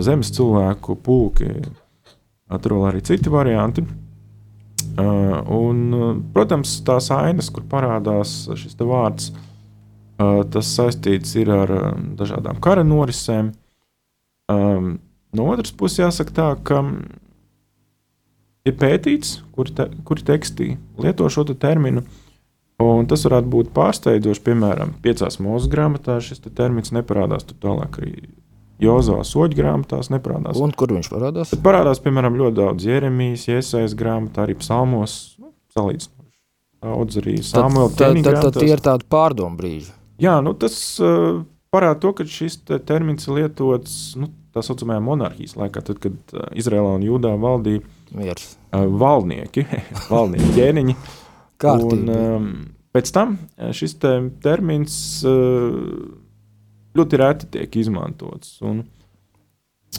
zemes 0.05 0.29
cilvēku. 0.35 0.99
Tur 2.59 2.75
vēl 2.75 2.87
arī 2.91 3.01
citi 3.05 3.31
varianti. 3.33 3.85
Un, 4.99 5.79
protams, 6.35 6.75
tās 6.85 7.09
ainas, 7.15 7.49
kur 7.53 7.63
parādās 7.69 8.43
šis 8.59 8.75
vārds, 8.79 9.31
Tas 10.19 10.67
saistīts 10.75 11.37
ar 11.47 11.71
dažādām 12.19 12.57
kara 12.59 12.83
norisēm. 12.83 13.53
No 14.49 15.45
otras 15.53 15.71
puses, 15.71 16.01
jāsaka 16.01 16.35
tā, 16.35 16.47
ka 16.59 16.81
ir 18.67 18.75
pētīts, 18.79 19.39
kuri, 19.55 19.75
te, 19.75 19.87
kuri 20.07 20.25
tekstī 20.27 20.73
lieto 20.99 21.29
šo 21.31 21.45
te 21.49 21.55
terminu. 21.59 22.03
Un 22.79 23.07
tas 23.11 23.25
varētu 23.27 23.51
būt 23.51 23.71
pārsteidzoši. 23.75 24.43
Piemēram, 24.45 24.93
piecās 25.03 25.41
mūža 25.43 25.71
grāmatās 25.71 26.29
šis 26.29 26.45
te 26.45 26.51
termins 26.55 26.93
neparādās. 26.95 27.43
Tur 27.47 27.57
tālāk 27.65 27.97
arī 27.99 28.13
Jozovā 28.79 29.25
soļu 29.27 29.57
grāmatās 29.57 30.07
neparādās. 30.13 30.61
Un 30.63 30.71
kur 30.71 30.93
viņš 30.95 31.09
parādās? 31.11 31.51
Tad 31.51 31.65
parādās, 31.65 31.99
piemēram, 32.05 32.39
ļoti 32.39 32.55
daudz 32.61 32.87
Jeremijas, 32.87 33.49
Iesaistas 33.51 33.97
grāmatā, 33.99 34.45
arī 34.45 34.55
psalmos. 34.61 35.17
Nu, 35.41 35.51
salīdzinoši 35.75 36.15
daudz 36.79 37.19
arī 37.19 37.35
Samuela. 37.43 37.91
Tad, 37.91 38.15
tad, 38.15 38.23
tad, 38.23 38.41
tad 38.47 38.59
tie 38.63 38.71
ir 38.71 38.83
tādi 38.83 39.07
pārdomu 39.11 39.59
brīži. 39.59 39.91
Jā, 40.19 40.39
nu 40.43 40.53
tas 40.59 40.75
uh, 41.03 41.41
parāda 41.73 41.99
to, 42.03 42.13
ka 42.17 42.25
šis 42.27 42.59
te 42.67 42.79
termins 42.81 43.27
ir 43.27 43.39
lietots 43.39 43.95
nu, 44.19 44.31
tā 44.55 44.63
saucamajā 44.65 45.01
monarhijas 45.05 45.55
laikā, 45.59 45.83
tad, 45.85 46.01
kad 46.03 46.35
uh, 46.35 46.47
Izrēlā 46.57 46.95
un 46.97 47.05
Jūdā 47.05 47.35
valdīja 47.39 47.83
Miers. 48.17 48.53
uh, 48.73 48.85
valdnieki, 49.01 49.65
valdnieki 50.13 50.53
ķēniņi. 50.57 50.95
un, 51.69 52.05
um, 52.13 52.47
pēc 52.95 53.11
tam 53.15 53.35
šis 53.75 53.97
te 54.01 54.15
termins 54.43 54.95
uh, 55.27 55.75
ļoti 56.97 57.19
reti 57.21 57.51
tiek 57.57 57.77
izmantots. 57.83 58.57
Un, 58.65 58.81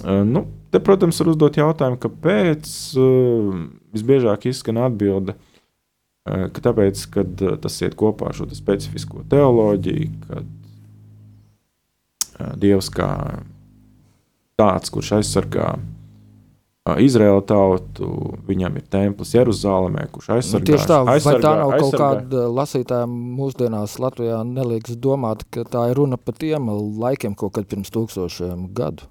uh, 0.03 0.25
nu, 0.27 0.47
te, 0.75 0.83
protams, 0.83 1.21
var 1.23 1.35
uzdot 1.35 1.61
jautājumu, 1.61 2.01
kāpēc 2.03 2.75
uh, 2.99 3.63
visbiežāk 3.95 4.51
izskan 4.51 4.83
atbilde– 4.87 5.39
ka 6.31 6.63
tāpēc, 6.63 7.03
kad 7.15 7.43
tas 7.65 7.79
iet 7.83 7.97
kopā 7.99 8.29
ar 8.31 8.37
šo 8.37 8.47
specifisko 8.55 9.25
teoloģiju, 9.33 10.11
kad 10.29 10.49
Dievs 12.61 12.91
kā 12.95 13.11
tāds, 14.61 14.93
kurš 14.93 15.17
aizsargā 15.21 15.75
Izraēla 16.99 17.43
tautu, 17.45 18.09
viņam 18.49 18.79
ir 18.81 18.85
templis 18.91 19.35
Jeruzalemē, 19.37 20.07
kurš 20.11 20.31
aizsargā. 20.39 20.65
Nu, 20.65 20.69
tieši 20.71 20.89
tā, 20.89 20.99
vai 21.05 21.17
aizsargā, 21.19 21.43
tā 21.45 21.53
nav 21.61 21.73
kaut 21.75 21.85
aizsargā. 21.85 22.09
kāda 22.09 22.45
lasītājiem 22.57 23.17
mūsdienās 23.37 23.97
Latvijā 24.01 24.41
neliekas 24.49 24.97
domāt, 24.97 25.45
ka 25.53 25.67
tā 25.69 25.87
ir 25.91 26.01
runa 26.01 26.17
par 26.17 26.39
tiem 26.41 26.71
laikiem 27.03 27.37
kaut 27.39 27.55
kad 27.59 27.69
pirms 27.71 27.93
tūkstošiem 27.95 28.71
gadu? 28.77 29.07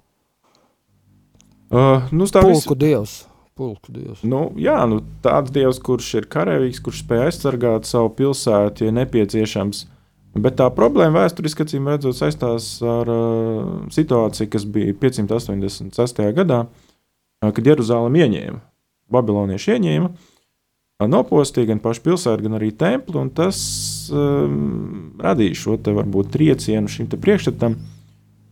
Uh, 1.70 2.10
nu, 2.10 2.26
Pulku 2.26 2.74
dievs, 2.74 3.20
pulku 3.54 3.94
dievs. 3.94 4.24
Nu, 4.26 4.48
jā, 4.58 4.80
nu, 4.90 4.98
tāds 5.22 5.54
dievs, 5.54 5.78
kurš 5.78 6.10
ir 6.18 6.28
karavīgs, 6.32 6.82
kurš 6.82 7.04
spēj 7.04 7.28
aizsargāt 7.28 7.86
savu 7.86 8.10
pilsētu, 8.18 8.88
ja 8.88 8.96
nepieciešams. 8.98 9.86
Bet 10.30 10.60
tā 10.60 10.68
problēma 10.70 11.24
vēsturiski 11.24 11.66
redzot 11.66 12.14
saistās 12.14 12.76
ar 12.86 13.08
uh, 13.10 13.70
situāciju, 13.90 14.50
kas 14.52 14.64
bija 14.64 14.94
586. 14.94 16.20
gadā, 16.36 16.60
uh, 16.68 17.50
kad 17.50 17.66
Jeruzalem 17.66 18.14
ieņēma. 18.20 18.60
Babilonieši 19.10 19.74
ieņēma, 19.74 20.10
uh, 20.12 21.08
nopostīja 21.10 21.72
gan 21.72 21.80
pašu 21.82 22.04
pilsētu, 22.04 22.44
gan 22.46 22.58
arī 22.60 22.70
templi, 22.76 23.16
un 23.18 23.32
tas 23.34 23.58
um, 24.12 25.16
radīja 25.18 25.58
šo 25.64 25.78
te 25.82 25.94
varbūt 25.96 26.30
triecienu 26.36 26.90
šim 26.92 27.10
priekšstatam. 27.10 27.74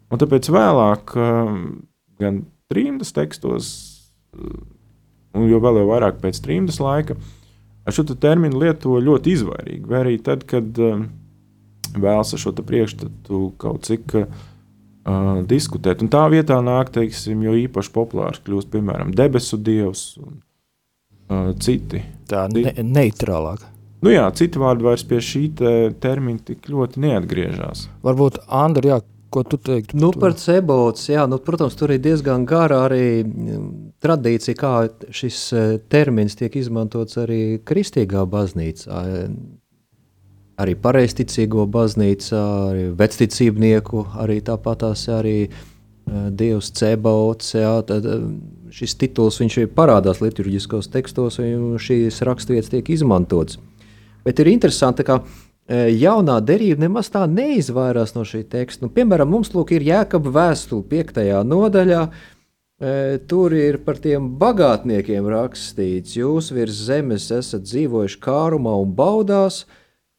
Un 0.08 0.20
tāpēc 0.22 0.48
vēlāk, 0.50 1.14
um, 1.14 1.62
gan 2.18 2.42
trījus 2.72 3.12
tekstos, 3.14 3.70
un 4.34 5.46
jau 5.46 5.60
vēl 5.62 5.82
jau 5.82 5.88
vairāk 5.92 6.18
pēc 6.22 6.40
trījus 6.44 6.80
laika, 6.82 7.18
šo 7.92 8.04
te 8.08 8.16
terminu 8.18 8.60
lieto 8.64 8.98
ļoti 8.98 9.36
izvairīgi. 9.36 9.84
Vai 9.88 10.02
arī 10.02 10.18
tad, 10.24 10.42
kad 10.48 10.80
um, 10.82 11.06
vēlas 11.96 12.34
ar 12.34 12.42
šo 12.42 12.52
te 12.56 12.64
priekšstatu 12.66 13.40
kaut 13.60 13.88
cik 13.88 14.14
uh, 14.18 14.26
diskutēt. 15.48 16.04
Un 16.04 16.12
tā 16.12 16.26
vietā 16.32 16.60
nāk, 16.64 16.92
teiksim, 16.94 17.42
jo 17.46 17.56
īpaši 17.64 17.94
populārs 17.94 18.42
kļūst, 18.44 18.70
piemēram, 18.74 19.14
debesu 19.16 19.60
dievs 19.60 20.04
un 20.22 20.38
uh, 21.30 21.50
citi. 21.62 22.04
Tā 22.28 22.46
ne, 22.52 22.72
neitrālāk. 22.82 23.66
Nu 24.04 24.12
jā, 24.12 24.28
citi 24.38 24.60
vārdi 24.62 24.86
vairs 24.86 25.02
pie 25.06 25.18
šī 25.24 25.44
te 25.58 25.70
termina 26.02 26.38
tik 26.46 26.68
ļoti 26.70 27.02
neatgriežas. 27.02 27.88
Varbūt, 28.06 28.38
Andri, 28.54 28.92
jā, 28.92 29.00
ko 29.34 29.42
tu 29.42 29.58
teiktu? 29.58 29.98
Nu, 29.98 30.12
par 30.14 30.36
cebots, 30.38 31.08
jā, 31.10 31.24
nu, 31.30 31.40
protams, 31.42 31.74
tur 31.78 31.92
ir 31.94 32.02
diezgan 32.04 32.46
gara 32.48 32.84
arī 32.86 33.24
mm, 33.24 33.64
tradīcija, 34.04 34.58
kā 34.58 34.72
šis 35.14 35.40
eh, 35.52 35.72
termins 35.90 36.38
tiek 36.38 36.54
izmantots 36.60 37.18
arī 37.20 37.58
kristīgā 37.66 38.22
baznīcā. 38.30 39.02
Arī 40.58 40.74
pareizticīgo 40.74 41.68
baznīcā, 41.70 42.42
arī 42.72 42.86
vecticībnieku, 42.98 44.04
arī 44.18 44.40
tāpatās 44.42 45.04
arī 45.14 45.36
eh, 45.46 45.50
Dievs 46.34 46.72
cebots, 46.74 47.54
jā, 47.54 47.76
tad 47.86 48.08
eh, 48.10 48.24
šis 48.74 48.96
tituls 48.98 49.38
viņš 49.38 49.60
parādās 49.76 50.22
liturģiskos 50.24 50.90
tekstos, 50.90 51.38
un 51.42 51.78
šīs 51.82 52.22
raksturvietas 52.26 52.74
tiek 52.74 52.90
izmantots. 52.90 53.60
Bet 54.28 54.40
ir 54.42 54.50
interesanti, 54.50 55.06
ka 55.08 55.22
e, 55.22 55.88
jaunā 55.96 56.38
derība 56.44 56.82
nemaz 56.84 57.08
tā 57.14 57.22
neizvairās 57.30 58.12
no 58.16 58.26
šī 58.28 58.42
teksta. 58.50 58.84
Nu, 58.84 58.92
piemēram, 58.92 59.30
mums 59.32 59.54
lūk, 59.54 59.72
ir 59.72 59.86
jēkaba 59.86 60.34
vēstule 60.34 60.84
5. 60.90 61.22
nodaļā. 61.48 62.02
E, 62.08 62.90
Tur 63.30 63.54
ir 63.56 63.80
par 63.86 63.96
tiem 64.02 64.26
bagātniekiem 64.40 65.30
rakstīts, 65.32 66.18
jūs 66.18 66.52
virs 66.52 66.82
zemes 66.90 67.30
esat 67.34 67.64
dzīvojuši 67.64 68.20
kārumā 68.22 68.74
un 68.82 68.92
baudās, 68.98 69.62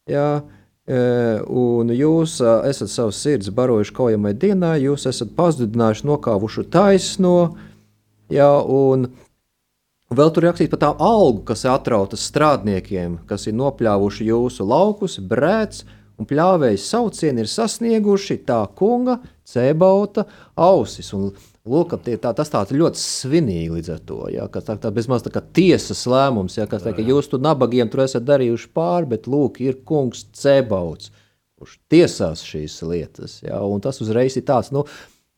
jā, 0.10 0.28
e, 0.90 1.00
un 1.48 1.94
jūs 1.96 2.40
ā, 2.42 2.60
esat 2.70 2.92
savus 2.92 3.22
sirds 3.24 3.52
barojuši 3.56 3.96
kaujamai 3.96 4.36
dienā, 4.38 4.76
jūs 4.82 5.08
esat 5.10 5.36
pazudinājuši 5.38 6.08
nokāvušu 6.10 6.68
taisno, 6.74 7.38
jā, 8.34 8.52
un 8.66 9.10
Vēl 10.10 10.32
tur 10.34 10.48
rakstīts 10.48 10.72
par 10.72 10.80
tām 10.82 11.02
algu, 11.06 11.44
kas 11.46 11.62
ir 11.68 11.70
atrautas 11.70 12.24
strādniekiem, 12.32 13.20
kas 13.30 13.44
ir 13.46 13.54
nopļāvuši 13.60 14.26
jūsu 14.26 14.66
laukus, 14.66 15.20
brēc 15.22 15.84
un 16.18 16.26
pļāvējas 16.26 16.88
saucieni 16.90 17.44
ir 17.44 17.50
sasnieguši 17.52 18.40
tā 18.48 18.64
kunga, 18.80 19.20
cebauta 19.46 20.26
ausis. 20.58 21.12
Un, 21.14 21.30
lūk, 21.70 21.94
tie, 22.06 22.18
tā, 22.22 22.34
tas 22.36 22.52
tāds 22.52 22.74
ļoti 22.76 23.00
svinīgi 23.02 23.78
līdz 23.78 23.92
ar 23.94 24.02
to, 24.10 24.20
ja, 24.34 24.48
ka 24.52 24.64
tā, 24.66 24.76
tā 24.82 24.92
bezmaz 24.94 25.24
tā 25.26 25.32
kā 25.34 25.44
tiesas 25.56 26.04
lēmums, 26.10 26.58
ja, 26.58 26.66
kas 26.70 26.84
tā, 26.86 26.96
ka 26.98 27.06
jūs 27.06 27.30
tur 27.32 27.42
nabagiem 27.44 27.92
tur 27.92 28.04
esat 28.06 28.26
darījuši 28.28 28.72
pāri, 28.76 29.10
bet 29.14 29.30
lūk, 29.30 29.62
ir 29.64 29.80
kungs 29.88 30.26
cebauts, 30.36 31.14
kurš 31.60 31.78
tiesās 31.92 32.44
šīs 32.48 32.80
lietas, 32.88 33.40
ja, 33.46 33.62
un 33.64 33.84
tas 33.84 34.02
uzreiz 34.04 34.38
ir 34.40 34.48
tāds, 34.50 34.74
nu, 34.76 34.86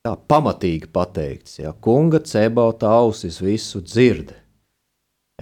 tā 0.05 0.15
pamatīgi 0.31 0.89
pateikts, 0.93 1.59
ja, 1.61 1.73
kunga 1.73 2.21
cebauta 2.25 2.89
ausis 3.01 3.41
visu 3.43 3.83
dzird. 3.85 4.31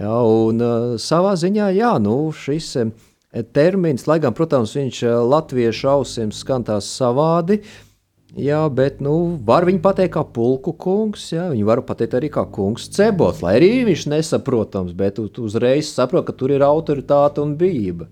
Jā, 0.00 0.16
un 0.24 0.64
uh, 0.64 0.96
savā 1.00 1.34
ziņā, 1.36 1.70
jā, 1.76 1.94
nu, 2.00 2.16
šis 2.32 2.72
um, 2.80 2.92
termins, 3.52 4.06
lai 4.08 4.16
gan, 4.22 4.32
protams, 4.36 4.72
viņš 4.78 5.02
uh, 5.04 5.16
latviešu 5.28 5.90
ausīm 5.92 6.32
skan 6.32 6.64
tās 6.64 6.88
savādi, 6.96 7.60
jā, 8.36 8.60
bet, 8.72 9.00
nu, 9.04 9.38
var 9.46 9.66
viņu 9.68 9.80
pateikt 9.84 10.14
kā 10.14 10.22
pulku 10.24 10.72
kungs, 10.78 11.30
jā, 11.34 11.48
viņu 11.52 11.66
var 11.68 11.82
pateikt 11.86 12.14
arī 12.20 12.30
kā 12.32 12.44
kungs 12.52 12.88
cebots, 12.94 13.42
lai 13.42 13.56
arī 13.58 13.72
viņš 13.88 14.06
nesaprotams, 14.12 14.94
bet 14.96 15.18
tu, 15.18 15.28
tu 15.28 15.48
uzreiz 15.48 15.90
saprot, 15.94 16.26
ka 16.28 16.32
tur 16.36 16.54
ir 16.54 16.64
autoritāte 16.66 17.42
un 17.42 17.56
bijība. 17.60 18.08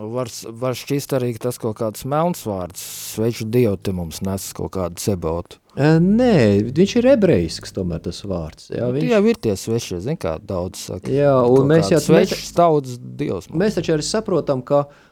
Var, 0.00 0.28
var 0.54 0.76
šķist 0.78 1.12
arī 1.18 1.32
tas 1.42 1.58
kaut 1.60 1.74
kāds 1.80 2.06
melns 2.08 2.44
vārds. 2.46 2.80
Sveicu 3.16 3.44
Dievu, 3.50 3.74
te 3.76 3.92
mums 3.92 4.20
nes 4.24 4.46
kaut 4.56 4.70
kādu 4.76 4.96
cebotu. 5.02 5.58
E, 5.74 5.98
Nē, 6.00 6.62
viņš 6.72 6.94
ir 7.02 7.08
ebrejisks, 7.16 7.74
tomēr 7.74 8.00
tas 8.06 8.22
vārds. 8.24 8.70
Jā, 8.70 8.86
Viņš... 8.86 8.94
viņš, 8.94 9.02
Tie 9.02 9.12
jau 9.16 9.22
ir 9.32 9.40
tie 9.44 9.56
svešie, 9.58 9.98
zin 10.06 10.16
kā 10.22 10.36
daudz 10.38 10.86
saka. 10.88 11.10
Jā, 11.12 11.34
un 11.42 11.68
mēs 11.68 11.90
jau- 11.92 12.00
Svešs 12.06 12.54
tautas 12.56 12.96
Dievs. 13.02 13.50
mums. 13.50 13.60
Mēs 13.60 13.76
taču 13.76 13.96
arī 13.98 14.06
saprotam, 14.06 14.62
ka 14.62 14.84
uh, 14.86 15.09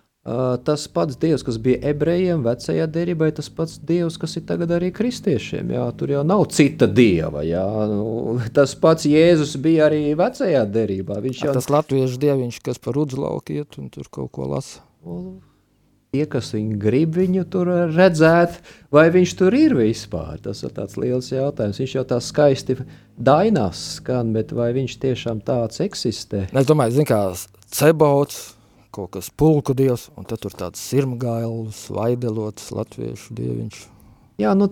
tas 0.66 0.86
pats 0.92 1.16
Dievs, 1.20 1.44
kas 1.46 1.58
bija 1.62 1.78
ebrejiem, 1.92 2.42
vecajā 2.44 2.86
derībā, 2.92 3.30
ir 3.30 3.36
tas 3.38 3.48
pats 3.54 3.78
Dievs, 3.88 4.18
kas 4.20 4.36
ir 4.40 4.44
tagad 4.48 4.72
arī 4.76 4.90
kristiešiem. 4.94 5.72
Jā, 5.76 5.86
tur 5.98 6.12
jau 6.12 6.24
nav 6.26 6.46
cita 6.54 6.88
dieva. 6.90 7.44
Jā, 7.46 7.66
nu, 7.90 8.36
tas 8.56 8.74
pats 8.78 9.08
Jēzus 9.08 9.56
bija 9.62 9.88
arī 9.88 10.02
vecajā 10.18 10.64
derībā. 10.68 11.20
Viņš 11.24 11.44
jau 11.46 11.56
Tas 11.58 11.70
latviešu 11.72 12.20
dieviņš, 12.22 12.62
kas 12.66 12.82
par 12.82 12.98
udzlauku 13.00 13.60
iet 13.60 13.78
un 13.80 13.92
tur 13.94 14.10
kaut 14.10 14.32
ko 14.34 14.50
lasa. 14.54 14.82
tie, 16.12 16.24
kas 16.30 16.52
viņu 16.54 16.76
grib 16.80 17.16
viņu 17.18 17.44
tur 17.52 17.70
redzēt, 17.92 18.58
vai 18.94 19.08
viņš 19.14 19.34
tur 19.38 19.56
ir 19.56 19.76
vispār. 19.78 20.38
Tas 20.44 20.62
ir 20.64 20.72
tāds 20.76 20.98
liels 21.00 21.30
jautājums. 21.32 21.80
Viņš 21.82 21.96
jau 21.98 22.04
tā 22.08 22.20
skaisti 22.24 22.78
dainās 23.16 23.98
skan, 23.98 24.32
bet 24.36 24.52
vai 24.56 24.70
viņš 24.76 24.98
tiešām 25.04 25.42
tāds 25.46 25.82
eksistē? 25.84 26.46
Es 26.52 26.68
domāju, 26.68 26.98
zin 26.98 27.08
kā 27.08 27.22
cebots, 27.68 28.57
kaut 28.98 29.14
kas 29.14 29.30
pulku 29.30 29.76
dievs, 29.78 30.08
un 30.18 30.26
tad 30.26 30.42
tur 30.42 30.54
tāds 30.58 30.82
sirmgailis, 30.82 31.86
vaidelots 31.94 32.72
latviešu 32.74 33.36
dieviņš. 33.38 33.86
Jā, 34.38 34.52
nu, 34.54 34.68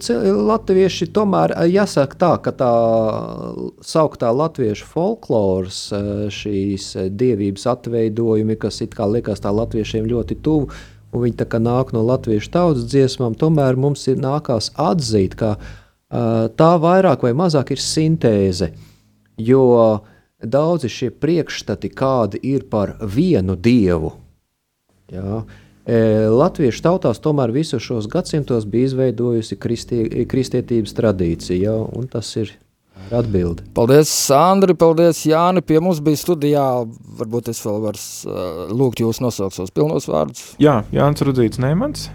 latvieši 0.46 1.08
tomēr 1.10 1.50
eh, 1.56 1.68
jāsaka 1.74 2.18
tā, 2.18 2.32
ka 2.42 2.52
tā 2.54 2.72
sauktā 3.82 4.30
latviešu 4.30 4.86
folkloras, 4.86 5.80
eh, 5.90 6.10
šīs 6.30 6.84
eh, 6.94 7.08
dievības 7.10 7.66
atveidojumi, 7.72 8.58
kas 8.62 8.78
it 8.84 8.94
kā 8.94 9.08
liekas 9.10 9.42
tā 9.42 9.50
latviešiem 9.54 10.06
ļoti 10.10 10.38
tuvu, 10.46 10.70
un 11.10 11.24
viņi 11.24 11.40
tā 11.42 11.48
kā 11.50 11.58
nāk 11.62 11.90
no 11.96 12.04
latviešu 12.06 12.52
tautas 12.54 12.86
dziesmām, 12.92 13.34
tomēr 13.38 13.78
mums 13.78 14.06
ir 14.10 14.22
nākās 14.22 14.70
atzīt, 14.74 15.34
ka 15.38 15.56
tā 16.06 16.68
vairāk 16.78 17.24
vai 17.26 17.32
mazāk 17.34 17.72
ir 17.74 17.80
sintēze, 17.82 18.68
jo 19.42 19.64
daudzi 20.42 20.90
šie 20.92 21.10
priekšstati, 21.14 21.90
kādi 21.94 22.40
ir 22.42 22.68
par 22.70 22.96
vienu 23.00 23.56
dievu, 23.56 24.12
Jā. 25.12 25.42
E, 25.86 25.98
Latviešu 26.34 26.82
tautās 26.82 27.20
tomēr 27.22 27.52
visos 27.54 27.84
šos 27.84 28.08
gadsimtos 28.10 28.66
bija 28.66 28.90
izveidojusi 28.90 29.58
kristie, 29.62 30.02
kristietības 30.26 30.96
tradīcija, 30.98 31.58
jā, 31.68 31.74
un 31.94 32.08
tas 32.10 32.32
ir 32.40 32.50
atbildi. 33.14 33.68
Paldies, 33.76 34.10
Sandri, 34.10 34.74
paldies, 34.74 35.20
Jāni. 35.28 35.62
Pie 35.62 35.78
mums 35.84 36.00
bija 36.02 36.18
studijā. 36.18 36.66
Varbūt 37.20 37.52
es 37.52 37.60
vēl 37.62 37.78
varu 37.84 38.00
uh, 38.00 38.64
lūgt 38.74 39.04
jūs 39.04 39.22
nosaukt 39.22 39.54
savus 39.54 39.74
pilnos 39.76 40.08
vārdus. 40.10 40.48
Jā, 40.62 40.80
Jānis 40.96 41.22
Rudzīts 41.28 41.62
Neimans. 41.62 42.08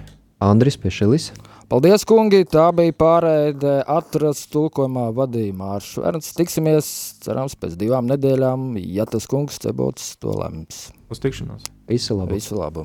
Andris 0.43 0.75
Piešelis. 0.81 1.29
Paldies, 1.71 2.03
kungi! 2.03 2.41
Tā 2.51 2.65
bija 2.75 2.91
pārēde 2.99 3.77
atrast 3.87 4.49
tulkojumā 4.51 5.05
vadījumā 5.15 5.69
ar 5.77 5.85
Šverns. 5.85 6.33
Tiksimies, 6.35 6.89
cerams, 7.23 7.55
pēc 7.55 7.77
divām 7.79 8.09
nedēļām, 8.11 8.73
ja 8.91 9.05
tas 9.07 9.23
kungs 9.31 9.61
cebots 9.63 10.17
to 10.19 10.35
lems. 10.35 10.89
Uz 11.07 11.23
tikšanos! 11.23 11.69
Visu 11.87 12.17
labu! 12.19 12.35
Visu 12.35 12.59
labu! 12.59 12.83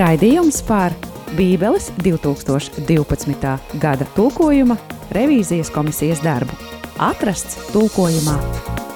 Raidījums 0.00 0.62
par 0.64 0.96
Bībeles 1.36 1.90
2012. 2.00 3.52
gada 3.76 4.08
tulkojuma 4.16 4.80
revīzijas 5.12 5.68
komisijas 5.76 6.24
darbu. 6.24 6.56
Atrasts 7.04 7.60
tulkojumā 7.76 8.87